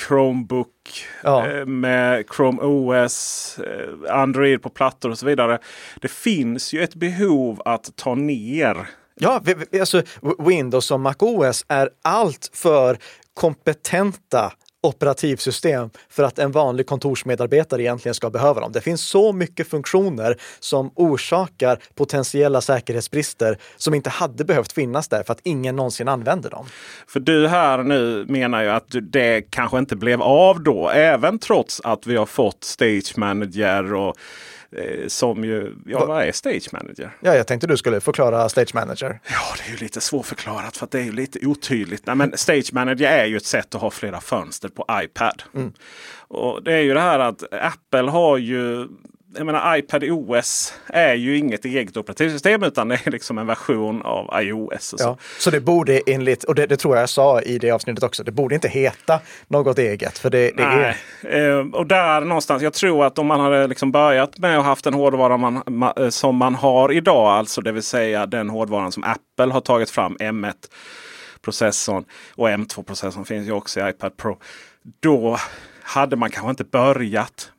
Chromebook 0.06 1.06
ja. 1.22 1.46
Eh, 1.46 1.66
med 1.66 2.24
Chrome 2.36 2.62
OS, 2.62 3.58
eh, 3.58 4.14
Android 4.14 4.62
på 4.62 4.68
plattor 4.68 5.10
och 5.10 5.18
så 5.18 5.26
vidare. 5.26 5.58
Det 6.00 6.10
finns 6.10 6.72
ju 6.72 6.82
ett 6.82 6.94
behov 6.94 7.62
att 7.64 7.96
ta 7.96 8.14
ner 8.14 8.88
Ja, 9.20 9.42
alltså 9.80 10.02
Windows 10.38 10.90
och 10.90 11.00
Mac 11.00 11.14
OS 11.18 11.64
är 11.68 11.90
allt 12.02 12.50
för 12.52 12.98
kompetenta 13.34 14.52
operativsystem 14.82 15.90
för 16.08 16.22
att 16.22 16.38
en 16.38 16.52
vanlig 16.52 16.86
kontorsmedarbetare 16.86 17.82
egentligen 17.82 18.14
ska 18.14 18.30
behöva 18.30 18.60
dem. 18.60 18.72
Det 18.72 18.80
finns 18.80 19.00
så 19.00 19.32
mycket 19.32 19.68
funktioner 19.68 20.36
som 20.60 20.90
orsakar 20.94 21.78
potentiella 21.94 22.60
säkerhetsbrister 22.60 23.58
som 23.76 23.94
inte 23.94 24.10
hade 24.10 24.44
behövt 24.44 24.72
finnas 24.72 25.08
där 25.08 25.22
för 25.22 25.32
att 25.32 25.40
ingen 25.42 25.76
någonsin 25.76 26.08
använder 26.08 26.50
dem. 26.50 26.66
För 27.06 27.20
du 27.20 27.48
här 27.48 27.82
nu 27.82 28.24
menar 28.28 28.62
ju 28.62 28.68
att 28.68 28.94
det 29.02 29.42
kanske 29.50 29.78
inte 29.78 29.96
blev 29.96 30.22
av 30.22 30.62
då, 30.62 30.88
även 30.88 31.38
trots 31.38 31.80
att 31.84 32.06
vi 32.06 32.16
har 32.16 32.26
fått 32.26 32.64
Stage 32.64 33.12
Manager 33.18 33.94
och 33.94 34.16
som 35.06 35.44
ju, 35.44 35.74
ja 35.86 36.06
vad 36.06 36.22
är 36.22 36.32
Stage 36.32 36.72
Manager? 36.72 37.16
Ja, 37.20 37.36
jag 37.36 37.46
tänkte 37.46 37.66
du 37.66 37.76
skulle 37.76 38.00
förklara 38.00 38.48
Stage 38.48 38.74
Manager. 38.74 39.20
Ja, 39.30 39.56
det 39.58 39.70
är 39.70 39.70
ju 39.70 39.76
lite 39.76 40.00
svårförklarat 40.00 40.76
för 40.76 40.84
att 40.84 40.90
det 40.90 41.00
är 41.00 41.12
lite 41.12 41.46
otydligt. 41.46 42.06
Nej, 42.06 42.16
men 42.16 42.38
Stage 42.38 42.72
Manager 42.72 43.06
är 43.06 43.26
ju 43.26 43.36
ett 43.36 43.46
sätt 43.46 43.74
att 43.74 43.80
ha 43.80 43.90
flera 43.90 44.20
fönster 44.20 44.68
på 44.68 44.84
iPad. 45.02 45.42
Mm. 45.54 45.72
Och 46.28 46.62
Det 46.62 46.72
är 46.72 46.80
ju 46.80 46.94
det 46.94 47.00
här 47.00 47.18
att 47.18 47.42
Apple 47.52 48.10
har 48.10 48.36
ju 48.36 48.88
jag 49.34 49.46
menar 49.46 49.76
iPad 49.76 50.04
OS 50.04 50.74
är 50.86 51.14
ju 51.14 51.36
inget 51.36 51.64
eget 51.64 51.96
operativsystem 51.96 52.62
utan 52.62 52.88
det 52.88 53.06
är 53.06 53.10
liksom 53.10 53.38
en 53.38 53.46
version 53.46 54.02
av 54.02 54.42
iOS. 54.42 54.82
så. 54.82 54.96
Ja, 54.98 55.16
så 55.38 55.50
det 55.50 55.60
borde 55.60 56.00
enligt, 56.06 56.44
och 56.44 56.54
det, 56.54 56.66
det, 56.66 56.76
tror 56.76 56.96
jag 56.96 57.02
jag 57.02 57.08
sa 57.08 57.40
i 57.40 57.58
det 57.58 57.70
avsnittet 57.70 58.04
också, 58.04 58.24
det 58.24 58.32
borde 58.32 58.54
inte 58.54 58.68
heta 58.68 59.20
något 59.48 59.78
eget. 59.78 60.18
För 60.18 60.30
det, 60.30 60.50
det 60.56 60.68
Nej. 60.68 60.96
är... 61.22 61.58
Eh, 61.58 61.66
och 61.66 61.86
där 61.86 62.20
någonstans, 62.20 62.62
jag 62.62 62.72
tror 62.72 63.06
att 63.06 63.18
om 63.18 63.26
man 63.26 63.40
hade 63.40 63.66
liksom 63.66 63.92
börjat 63.92 64.38
med 64.38 64.58
att 64.58 64.64
haft 64.64 64.86
en 64.86 64.94
hårdvara 64.94 65.36
man, 65.36 65.62
eh, 65.96 66.08
som 66.08 66.36
man 66.36 66.54
har 66.54 66.92
idag, 66.92 67.26
alltså 67.26 67.60
det 67.60 67.72
vill 67.72 67.82
säga 67.82 68.26
den 68.26 68.50
hårdvaran 68.50 68.92
som 68.92 69.04
Apple 69.04 69.52
har 69.52 69.60
tagit 69.60 69.90
fram, 69.90 70.16
M1 70.16 70.54
processorn 71.42 72.04
och 72.34 72.48
M2-processorn 72.48 73.24
finns 73.24 73.48
ju 73.48 73.52
också 73.52 73.80
i 73.80 73.90
iPad 73.90 74.16
Pro. 74.16 74.38
Då 75.00 75.38
hade 75.82 76.16
man 76.16 76.30
kanske 76.30 76.50
inte 76.50 76.64
börjat 76.64 77.52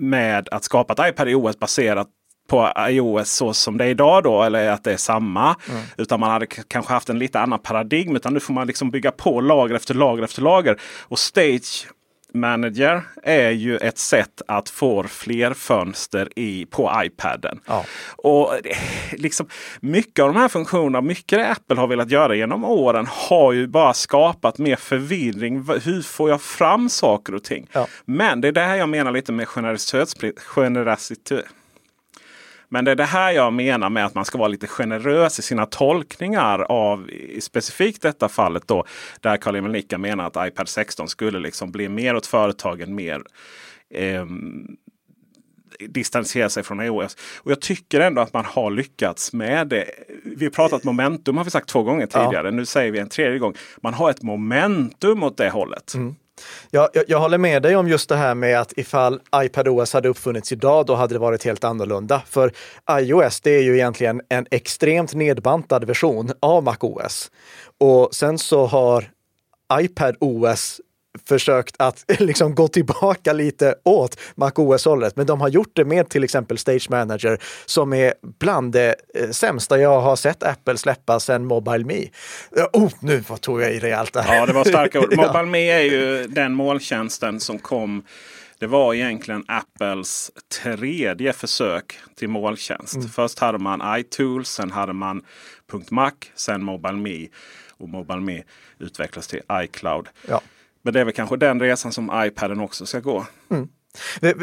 med 0.00 0.48
att 0.50 0.64
skapa 0.64 0.92
ett 0.92 1.12
iPad 1.12 1.34
OS 1.34 1.58
baserat 1.58 2.08
på 2.48 2.72
iOS 2.88 3.30
så 3.30 3.54
som 3.54 3.78
det 3.78 3.84
är 3.84 3.88
idag 3.88 4.22
då. 4.22 4.42
Eller 4.42 4.70
att 4.70 4.84
det 4.84 4.92
är 4.92 4.96
samma. 4.96 5.56
Mm. 5.68 5.82
Utan 5.96 6.20
man 6.20 6.30
hade 6.30 6.46
kanske 6.46 6.92
haft 6.92 7.08
en 7.08 7.18
lite 7.18 7.40
annan 7.40 7.58
paradigm. 7.58 8.16
Utan 8.16 8.34
nu 8.34 8.40
får 8.40 8.54
man 8.54 8.66
liksom 8.66 8.90
bygga 8.90 9.10
på 9.10 9.40
lager 9.40 9.74
efter 9.74 9.94
lager 9.94 10.22
efter 10.22 10.42
lager. 10.42 10.80
Och 11.00 11.18
Stage 11.18 11.88
Manager 12.34 13.02
är 13.22 13.50
ju 13.50 13.76
ett 13.76 13.98
sätt 13.98 14.42
att 14.48 14.68
få 14.68 15.02
fler 15.02 15.54
fönster 15.54 16.28
i, 16.36 16.66
på 16.66 16.92
iPaden. 17.04 17.60
Ja. 17.66 17.84
Och 18.16 18.52
liksom, 19.12 19.46
Mycket 19.80 20.22
av 20.22 20.34
de 20.34 20.40
här 20.40 20.48
funktionerna, 20.48 21.00
mycket 21.00 21.38
det 21.38 21.48
Apple 21.48 21.76
har 21.76 21.86
velat 21.86 22.10
göra 22.10 22.34
genom 22.34 22.64
åren 22.64 23.06
har 23.08 23.52
ju 23.52 23.66
bara 23.66 23.94
skapat 23.94 24.58
mer 24.58 24.76
förvirring. 24.76 25.68
Hur 25.82 26.02
får 26.02 26.30
jag 26.30 26.42
fram 26.42 26.88
saker 26.88 27.34
och 27.34 27.44
ting? 27.44 27.66
Ja. 27.72 27.86
Men 28.04 28.40
det 28.40 28.48
är 28.48 28.52
det 28.52 28.60
här 28.60 28.76
jag 28.76 28.88
menar 28.88 29.12
lite 29.12 29.32
med 29.32 29.48
generositet. 29.48 31.44
Men 32.72 32.84
det 32.84 32.90
är 32.90 32.96
det 32.96 33.04
här 33.04 33.32
jag 33.32 33.52
menar 33.52 33.90
med 33.90 34.06
att 34.06 34.14
man 34.14 34.24
ska 34.24 34.38
vara 34.38 34.48
lite 34.48 34.66
generös 34.66 35.38
i 35.38 35.42
sina 35.42 35.66
tolkningar 35.66 36.58
av 36.58 37.10
specifikt 37.40 38.02
detta 38.02 38.28
fallet 38.28 38.68
då. 38.68 38.84
Där 39.20 39.36
Karl-Emil 39.36 39.72
Nicka 39.72 39.98
menar 39.98 40.26
att 40.26 40.48
iPad 40.48 40.68
16 40.68 41.08
skulle 41.08 41.38
liksom 41.38 41.72
bli 41.72 41.88
mer 41.88 42.16
åt 42.16 42.26
företagen, 42.26 42.94
mer 42.94 43.22
eh, 43.94 44.24
distansera 45.88 46.48
sig 46.48 46.62
från 46.62 46.80
iOS. 46.80 47.16
Och 47.36 47.50
jag 47.50 47.60
tycker 47.60 48.00
ändå 48.00 48.22
att 48.22 48.32
man 48.32 48.44
har 48.44 48.70
lyckats 48.70 49.32
med 49.32 49.68
det. 49.68 49.90
Vi 50.24 50.44
har 50.44 50.50
pratat 50.50 50.84
momentum 50.84 51.36
har 51.36 51.44
vi 51.44 51.50
sagt 51.50 51.68
två 51.68 51.82
gånger 51.82 52.06
tidigare. 52.06 52.46
Ja. 52.46 52.50
Nu 52.50 52.66
säger 52.66 52.92
vi 52.92 52.98
en 52.98 53.08
tredje 53.08 53.38
gång. 53.38 53.54
Man 53.80 53.94
har 53.94 54.10
ett 54.10 54.22
momentum 54.22 55.22
åt 55.22 55.36
det 55.36 55.50
hållet. 55.50 55.94
Mm. 55.94 56.14
Jag, 56.70 56.88
jag, 56.92 57.04
jag, 57.08 57.20
håller 57.20 57.38
med 57.38 57.62
dig 57.62 57.76
om 57.76 57.88
just 57.88 58.08
det 58.08 58.16
här 58.16 58.34
med 58.34 58.60
att 58.60 58.72
ifall 58.76 59.20
iPadOS 59.34 59.92
hade 59.92 60.08
uppfunnits 60.08 60.52
idag, 60.52 60.86
då 60.86 60.94
hade 60.94 61.14
det 61.14 61.18
varit 61.18 61.44
helt 61.44 61.64
annorlunda. 61.64 62.22
För 62.26 62.52
iOS, 62.90 63.40
det 63.40 63.50
är 63.50 63.62
ju 63.62 63.74
egentligen 63.74 64.20
en 64.28 64.46
extremt 64.50 65.14
nedbantad 65.14 65.84
version 65.84 66.32
av 66.40 66.64
MacOS. 66.64 67.30
Och 67.78 68.14
sen 68.14 68.38
så 68.38 68.66
har 68.66 69.10
iPadOS 69.72 70.80
försökt 71.28 71.74
att 71.78 72.04
liksom 72.18 72.54
gå 72.54 72.68
tillbaka 72.68 73.32
lite 73.32 73.74
åt 73.84 74.20
MacOS-hållet. 74.34 75.16
Men 75.16 75.26
de 75.26 75.40
har 75.40 75.48
gjort 75.48 75.70
det 75.72 75.84
med 75.84 76.08
till 76.08 76.24
exempel 76.24 76.58
Stage 76.58 76.90
Manager 76.90 77.38
som 77.66 77.92
är 77.92 78.14
bland 78.38 78.72
det 78.72 78.94
eh, 79.14 79.30
sämsta 79.30 79.78
jag 79.78 80.00
har 80.00 80.16
sett 80.16 80.42
Apple 80.42 80.76
släppa 80.76 81.20
sedan 81.20 81.46
Mobile 81.46 81.84
Me. 81.84 82.04
Oh, 82.72 82.90
nu 83.00 83.22
tog 83.40 83.62
jag 83.62 83.74
i 83.74 83.78
rejält 83.78 84.12
där. 84.12 84.34
Ja, 84.34 84.46
det 84.46 84.52
var 84.52 84.64
starka 84.64 85.00
ord. 85.00 85.16
Mobile 85.16 85.46
Me 85.46 85.70
är 85.70 85.82
ju 85.82 86.26
den 86.26 86.54
molntjänsten 86.54 87.40
som 87.40 87.58
kom 87.58 88.02
det 88.60 88.66
var 88.66 88.94
egentligen 88.94 89.44
Apples 89.48 90.30
tredje 90.62 91.32
försök 91.32 91.98
till 92.16 92.28
molntjänst. 92.28 92.94
Mm. 92.94 93.08
Först 93.08 93.38
hade 93.38 93.58
man 93.58 94.00
iTools, 94.00 94.48
sen 94.48 94.70
hade 94.70 94.92
man 94.92 95.22
.Mac, 95.90 96.12
sen 96.34 96.64
Mobile 96.64 96.96
Me. 96.96 97.26
Och 97.70 97.88
Mobile 97.88 98.20
Me 98.20 98.42
utvecklas 98.78 99.26
till 99.26 99.40
iCloud. 99.52 100.08
Ja. 100.28 100.40
Men 100.82 100.94
det 100.94 101.00
är 101.00 101.04
väl 101.04 101.14
kanske 101.14 101.36
den 101.36 101.60
resan 101.60 101.92
som 101.92 102.22
iPaden 102.26 102.60
också 102.60 102.86
ska 102.86 103.00
gå. 103.00 103.26
Mm. 103.50 103.68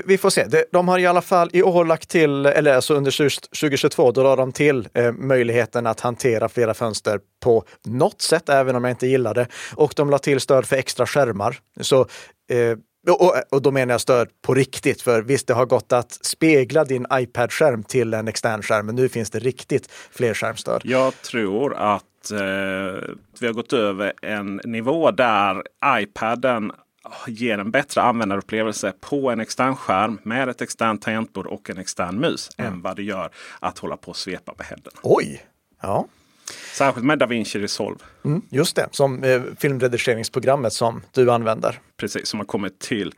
Vi 0.05 0.17
får 0.17 0.29
se. 0.29 0.45
De 0.71 0.87
har 0.87 0.99
i 0.99 1.05
alla 1.05 1.21
fall 1.21 1.49
i 1.53 1.63
år 1.63 1.85
lagt 1.85 2.09
till, 2.09 2.45
eller 2.45 2.73
alltså 2.73 2.93
under 2.93 3.11
2022, 3.11 4.11
då 4.11 4.23
la 4.23 4.35
de 4.35 4.51
till 4.51 4.87
eh, 4.93 5.11
möjligheten 5.11 5.87
att 5.87 5.99
hantera 5.99 6.49
flera 6.49 6.73
fönster 6.73 7.19
på 7.43 7.63
något 7.85 8.21
sätt, 8.21 8.49
även 8.49 8.75
om 8.75 8.83
jag 8.83 8.91
inte 8.91 9.07
gillar 9.07 9.33
det. 9.33 9.47
Och 9.75 9.93
de 9.95 10.09
la 10.09 10.19
till 10.19 10.39
stöd 10.39 10.65
för 10.65 10.75
extra 10.75 11.05
skärmar. 11.05 11.59
Så 11.81 12.01
eh, 12.49 12.77
och, 13.09 13.35
och, 13.49 13.61
då 13.61 13.71
menar 13.71 13.93
jag 13.93 14.01
stöd 14.01 14.29
på 14.41 14.53
riktigt, 14.53 15.01
för 15.01 15.21
visst, 15.21 15.47
det 15.47 15.53
har 15.53 15.65
gått 15.65 15.93
att 15.93 16.11
spegla 16.11 16.83
din 16.83 17.05
iPad-skärm 17.13 17.83
till 17.83 18.13
en 18.13 18.27
extern 18.27 18.61
skärm, 18.61 18.85
men 18.85 18.95
nu 18.95 19.09
finns 19.09 19.29
det 19.29 19.39
riktigt 19.39 19.91
flerskärmstöd. 20.11 20.81
Jag 20.85 21.21
tror 21.21 21.75
att 21.75 22.03
vi 23.39 23.47
har 23.47 23.53
gått 23.53 23.73
över 23.73 24.13
en 24.21 24.61
nivå 24.63 25.11
där 25.11 25.63
iPaden 25.85 26.71
ger 27.27 27.57
en 27.57 27.71
bättre 27.71 28.01
användarupplevelse 28.01 28.93
på 28.99 29.29
en 29.31 29.39
extern 29.39 29.75
skärm 29.75 30.19
med 30.23 30.49
ett 30.49 30.61
externt 30.61 31.01
tangentbord 31.01 31.45
och 31.45 31.69
en 31.69 31.77
extern 31.77 32.19
mus 32.19 32.49
mm. 32.57 32.73
än 32.73 32.81
vad 32.81 32.95
det 32.95 33.03
gör 33.03 33.29
att 33.59 33.79
hålla 33.79 33.97
på 33.97 34.09
och 34.09 34.17
svepa 34.17 34.53
med 34.57 34.65
händerna. 34.67 34.97
Oj! 35.03 35.45
Ja. 35.81 36.07
Särskilt 36.73 37.05
med 37.05 37.19
DaVinci 37.19 37.59
Resolve. 37.59 37.99
Mm, 38.25 38.41
just 38.49 38.75
det, 38.75 38.87
som 38.91 39.23
eh, 39.23 39.41
filmredigeringsprogrammet 39.57 40.73
som 40.73 41.01
du 41.11 41.31
använder. 41.31 41.79
Precis, 41.97 42.27
som 42.27 42.39
har 42.39 42.45
kommit 42.45 42.79
till 42.79 43.13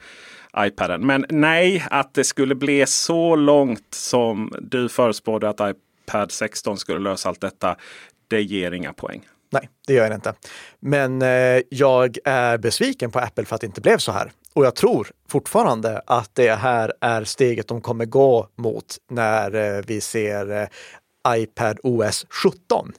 iPaden. 0.57 1.05
Men 1.05 1.25
nej, 1.29 1.85
att 1.91 2.13
det 2.13 2.23
skulle 2.23 2.55
bli 2.55 2.85
så 2.85 3.35
långt 3.35 3.93
som 3.93 4.53
du 4.61 4.89
förespådde 4.89 5.49
att 5.49 5.59
iPad 5.59 6.31
16 6.31 6.77
skulle 6.77 6.99
lösa 6.99 7.29
allt 7.29 7.41
detta 7.41 7.75
det 8.29 8.41
ger 8.41 8.71
inga 8.71 8.93
poäng. 8.93 9.27
Nej, 9.51 9.69
det 9.87 9.93
gör 9.93 10.09
det 10.09 10.15
inte. 10.15 10.33
Men 10.79 11.21
eh, 11.21 11.61
jag 11.69 12.17
är 12.25 12.57
besviken 12.57 13.11
på 13.11 13.19
Apple 13.19 13.45
för 13.45 13.55
att 13.55 13.61
det 13.61 13.67
inte 13.67 13.81
blev 13.81 13.97
så 13.97 14.11
här. 14.11 14.31
Och 14.53 14.65
jag 14.65 14.75
tror 14.75 15.07
fortfarande 15.29 16.01
att 16.05 16.35
det 16.35 16.55
här 16.55 16.93
är 17.01 17.23
steget 17.23 17.67
de 17.67 17.81
kommer 17.81 18.05
gå 18.05 18.47
mot 18.55 18.97
när 19.09 19.55
eh, 19.55 19.83
vi 19.87 20.01
ser 20.01 20.61
eh, 20.61 20.67
iPad 21.27 21.79
OS 21.83 22.25
17. 22.29 22.91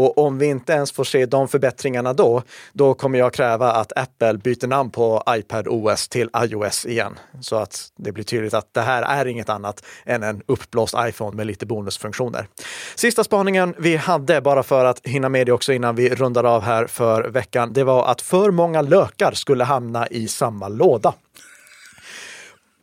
Och 0.00 0.18
om 0.18 0.38
vi 0.38 0.46
inte 0.46 0.72
ens 0.72 0.92
får 0.92 1.04
se 1.04 1.26
de 1.26 1.48
förbättringarna 1.48 2.12
då, 2.12 2.42
då 2.72 2.94
kommer 2.94 3.18
jag 3.18 3.32
kräva 3.32 3.72
att 3.72 3.92
Apple 3.96 4.34
byter 4.34 4.66
namn 4.66 4.90
på 4.90 5.22
iPad 5.28 5.68
OS 5.68 6.08
till 6.08 6.30
iOS 6.44 6.86
igen. 6.86 7.18
Så 7.40 7.56
att 7.56 7.92
det 7.96 8.12
blir 8.12 8.24
tydligt 8.24 8.54
att 8.54 8.74
det 8.74 8.80
här 8.80 9.02
är 9.02 9.26
inget 9.26 9.48
annat 9.48 9.84
än 10.04 10.22
en 10.22 10.42
uppblåst 10.46 10.94
iPhone 10.98 11.36
med 11.36 11.46
lite 11.46 11.66
bonusfunktioner. 11.66 12.46
Sista 12.94 13.24
spaningen 13.24 13.74
vi 13.78 13.96
hade, 13.96 14.40
bara 14.40 14.62
för 14.62 14.84
att 14.84 15.06
hinna 15.06 15.28
med 15.28 15.46
det 15.46 15.52
också 15.52 15.72
innan 15.72 15.96
vi 15.96 16.14
rundar 16.14 16.44
av 16.44 16.62
här 16.62 16.86
för 16.86 17.22
veckan, 17.22 17.72
det 17.72 17.84
var 17.84 18.06
att 18.06 18.22
för 18.22 18.50
många 18.50 18.82
lökar 18.82 19.32
skulle 19.32 19.64
hamna 19.64 20.06
i 20.06 20.28
samma 20.28 20.68
låda. 20.68 21.14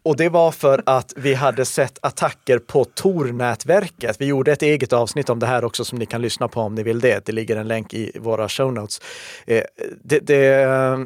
Och 0.03 0.17
det 0.17 0.29
var 0.29 0.51
för 0.51 0.83
att 0.85 1.13
vi 1.15 1.33
hade 1.33 1.65
sett 1.65 1.99
attacker 2.01 2.59
på 2.59 2.85
Tor-nätverket. 2.85 4.21
Vi 4.21 4.25
gjorde 4.25 4.51
ett 4.51 4.61
eget 4.61 4.93
avsnitt 4.93 5.29
om 5.29 5.39
det 5.39 5.47
här 5.47 5.65
också 5.65 5.85
som 5.85 5.99
ni 5.99 6.05
kan 6.05 6.21
lyssna 6.21 6.47
på 6.47 6.61
om 6.61 6.75
ni 6.75 6.83
vill 6.83 6.99
det. 6.99 7.25
Det 7.25 7.31
ligger 7.31 7.55
en 7.55 7.67
länk 7.67 7.93
i 7.93 8.11
våra 8.19 8.49
show 8.49 8.73
notes. 8.73 9.01
Eh, 9.45 9.63
det, 10.03 10.19
det, 10.19 10.53
eh, 10.53 10.97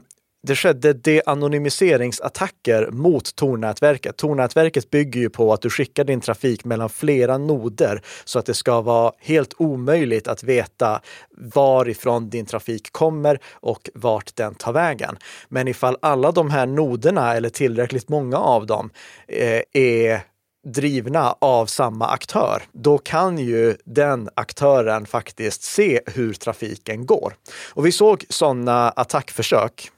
det 0.43 0.55
skedde 0.55 0.93
de-anonymiseringsattacker 0.93 2.91
mot 2.91 3.35
Tor-nätverket. 3.35 4.17
Tor-nätverket 4.17 4.89
bygger 4.89 5.19
ju 5.19 5.29
på 5.29 5.53
att 5.53 5.61
du 5.61 5.69
skickar 5.69 6.03
din 6.03 6.21
trafik 6.21 6.65
mellan 6.65 6.89
flera 6.89 7.37
noder 7.37 8.01
så 8.25 8.39
att 8.39 8.45
det 8.45 8.53
ska 8.53 8.81
vara 8.81 9.11
helt 9.19 9.53
omöjligt 9.57 10.27
att 10.27 10.43
veta 10.43 11.01
varifrån 11.37 12.29
din 12.29 12.45
trafik 12.45 12.91
kommer 12.91 13.39
och 13.53 13.89
vart 13.93 14.35
den 14.35 14.55
tar 14.55 14.73
vägen. 14.73 15.17
Men 15.49 15.67
ifall 15.67 15.97
alla 16.01 16.31
de 16.31 16.49
här 16.49 16.65
noderna, 16.65 17.35
eller 17.35 17.49
tillräckligt 17.49 18.09
många 18.09 18.37
av 18.37 18.65
dem, 18.65 18.89
eh, 19.27 19.61
är 19.73 20.21
drivna 20.67 21.35
av 21.39 21.65
samma 21.65 22.07
aktör, 22.07 22.63
då 22.71 22.97
kan 22.97 23.37
ju 23.37 23.75
den 23.85 24.29
aktören 24.33 25.05
faktiskt 25.05 25.63
se 25.63 26.01
hur 26.05 26.33
trafiken 26.33 27.05
går. 27.05 27.33
Och 27.69 27.85
vi 27.85 27.91
såg 27.91 28.25
sådana 28.29 28.89
attackförsök 28.89 29.91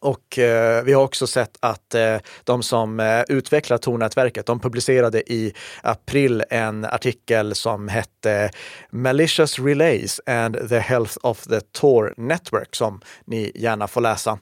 och 0.00 0.38
eh, 0.38 0.84
vi 0.84 0.92
har 0.92 1.02
också 1.02 1.26
sett 1.26 1.56
att 1.60 1.94
eh, 1.94 2.16
de 2.44 2.62
som 2.62 3.00
eh, 3.00 3.22
utvecklar 3.28 3.78
Tor-nätverket, 3.78 4.46
de 4.46 4.60
publicerade 4.60 5.32
i 5.32 5.54
april 5.82 6.44
en 6.50 6.84
artikel 6.84 7.54
som 7.54 7.88
hette 7.88 8.50
Malicious 8.90 9.58
Relays 9.58 10.20
and 10.26 10.68
the 10.68 10.78
Health 10.78 11.16
of 11.22 11.42
the 11.42 11.60
Tor 11.60 12.14
Network 12.16 12.74
som 12.74 13.00
ni 13.24 13.52
gärna 13.54 13.88
får 13.88 14.00
läsa. 14.00 14.38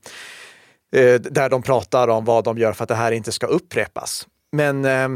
Eh, 0.92 1.14
där 1.14 1.48
de 1.48 1.62
pratar 1.62 2.08
om 2.08 2.24
vad 2.24 2.44
de 2.44 2.58
gör 2.58 2.72
för 2.72 2.82
att 2.82 2.88
det 2.88 2.94
här 2.94 3.12
inte 3.12 3.32
ska 3.32 3.46
upprepas. 3.46 4.26
Men 4.52 4.84
eh, 4.84 5.08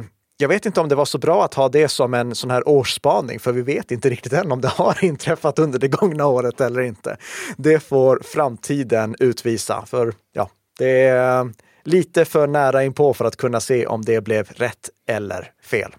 jag 0.43 0.49
vet 0.49 0.67
inte 0.67 0.81
om 0.81 0.89
det 0.89 0.95
var 0.95 1.05
så 1.05 1.19
bra 1.19 1.45
att 1.45 1.55
ha 1.55 1.69
det 1.69 1.89
som 1.89 2.15
en 2.15 2.35
sån 2.35 2.51
här 2.51 2.69
årsspaning, 2.69 3.41
för 3.41 3.53
vi 3.53 3.63
vet 3.63 3.91
inte 3.91 4.11
riktigt 4.11 4.33
än 4.33 4.53
om 4.53 4.61
det 4.61 4.69
har 4.69 5.05
inträffat 5.05 5.59
under 5.59 5.79
det 5.79 5.89
gångna 5.89 6.27
året 6.27 6.61
eller 6.61 6.81
inte. 6.81 7.17
Det 7.57 7.81
får 7.81 8.21
framtiden 8.25 9.17
utvisa, 9.19 9.85
för 9.87 10.15
ja, 10.33 10.51
det 10.79 11.03
är 11.07 11.53
lite 11.85 12.25
för 12.25 12.47
nära 12.47 12.85
inpå 12.85 13.15
för 13.15 13.25
att 13.25 13.37
kunna 13.37 13.61
se 13.61 13.87
om 13.87 14.03
det 14.03 14.21
blev 14.21 14.49
rätt 14.51 14.91
eller 15.09 15.51
fel. 15.63 15.95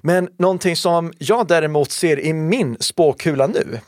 Men 0.00 0.28
någonting 0.38 0.76
som 0.76 1.12
jag 1.18 1.46
däremot 1.46 1.90
ser 1.90 2.20
i 2.20 2.32
min 2.32 2.76
spåkula 2.80 3.46
nu, 3.46 3.80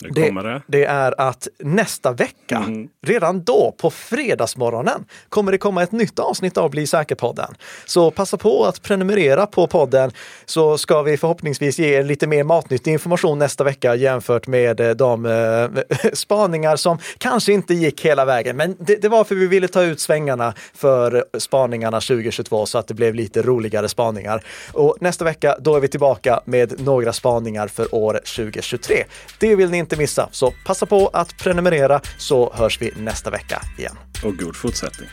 det, 0.00 0.30
det. 0.30 0.62
det 0.66 0.84
är 0.84 1.20
att 1.20 1.48
nästa 1.58 2.12
vecka, 2.12 2.56
mm. 2.56 2.88
redan 3.06 3.44
då 3.44 3.74
på 3.78 3.90
fredagsmorgonen, 3.90 5.04
kommer 5.28 5.52
det 5.52 5.58
komma 5.58 5.82
ett 5.82 5.92
nytt 5.92 6.18
avsnitt 6.18 6.56
av 6.56 6.70
Bli 6.70 6.86
säker-podden. 6.86 7.54
Så 7.86 8.10
passa 8.10 8.36
på 8.36 8.64
att 8.64 8.82
prenumerera 8.82 9.46
på 9.46 9.66
podden 9.66 10.10
så 10.44 10.78
ska 10.78 11.02
vi 11.02 11.16
förhoppningsvis 11.16 11.78
ge 11.78 11.98
er 11.98 12.02
lite 12.02 12.26
mer 12.26 12.44
matnyttig 12.44 12.92
information 12.92 13.38
nästa 13.38 13.64
vecka 13.64 13.94
jämfört 13.94 14.46
med 14.46 14.80
eh, 14.80 14.90
de 14.90 15.26
eh, 15.26 16.10
spaningar 16.12 16.76
som 16.76 16.98
kanske 17.18 17.52
inte 17.52 17.74
gick 17.74 18.04
hela 18.04 18.24
vägen. 18.24 18.56
Men 18.56 18.76
det, 18.78 19.02
det, 19.02 19.08
var 19.08 19.24
för 19.24 19.34
vi 19.34 19.46
ville 19.46 19.68
ta 19.68 19.82
ut 19.82 20.00
svängarna 20.00 20.54
för 20.74 21.24
spaningarna 21.38 22.00
2022 22.00 22.66
så 22.66 22.78
att 22.78 22.88
det 22.88 22.94
blev 22.94 23.14
lite 23.14 23.42
roligare 23.42 23.88
spaningar. 23.88 24.44
Och 24.72 24.96
nästa 25.00 25.24
vecka, 25.24 25.56
då 25.60 25.76
är 25.76 25.80
vi 25.80 25.88
tillbaka 25.88 26.40
med 26.44 26.80
några 26.80 27.12
spaningar 27.12 27.68
för 27.68 27.94
år 27.94 28.14
2023. 28.14 29.04
Det 29.38 29.56
vill 29.56 29.70
ni 29.70 29.78
inte 29.78 29.89
inte 29.90 30.02
missa. 30.02 30.28
Så 30.32 30.50
passa 30.66 30.86
på 30.86 31.10
att 31.12 31.36
prenumerera 31.36 32.00
så 32.18 32.52
hörs 32.54 32.82
vi 32.82 32.92
nästa 32.96 33.30
vecka 33.30 33.62
igen. 33.78 33.98
Och 34.24 34.36
god 34.36 34.56
fortsättning. 34.56 35.08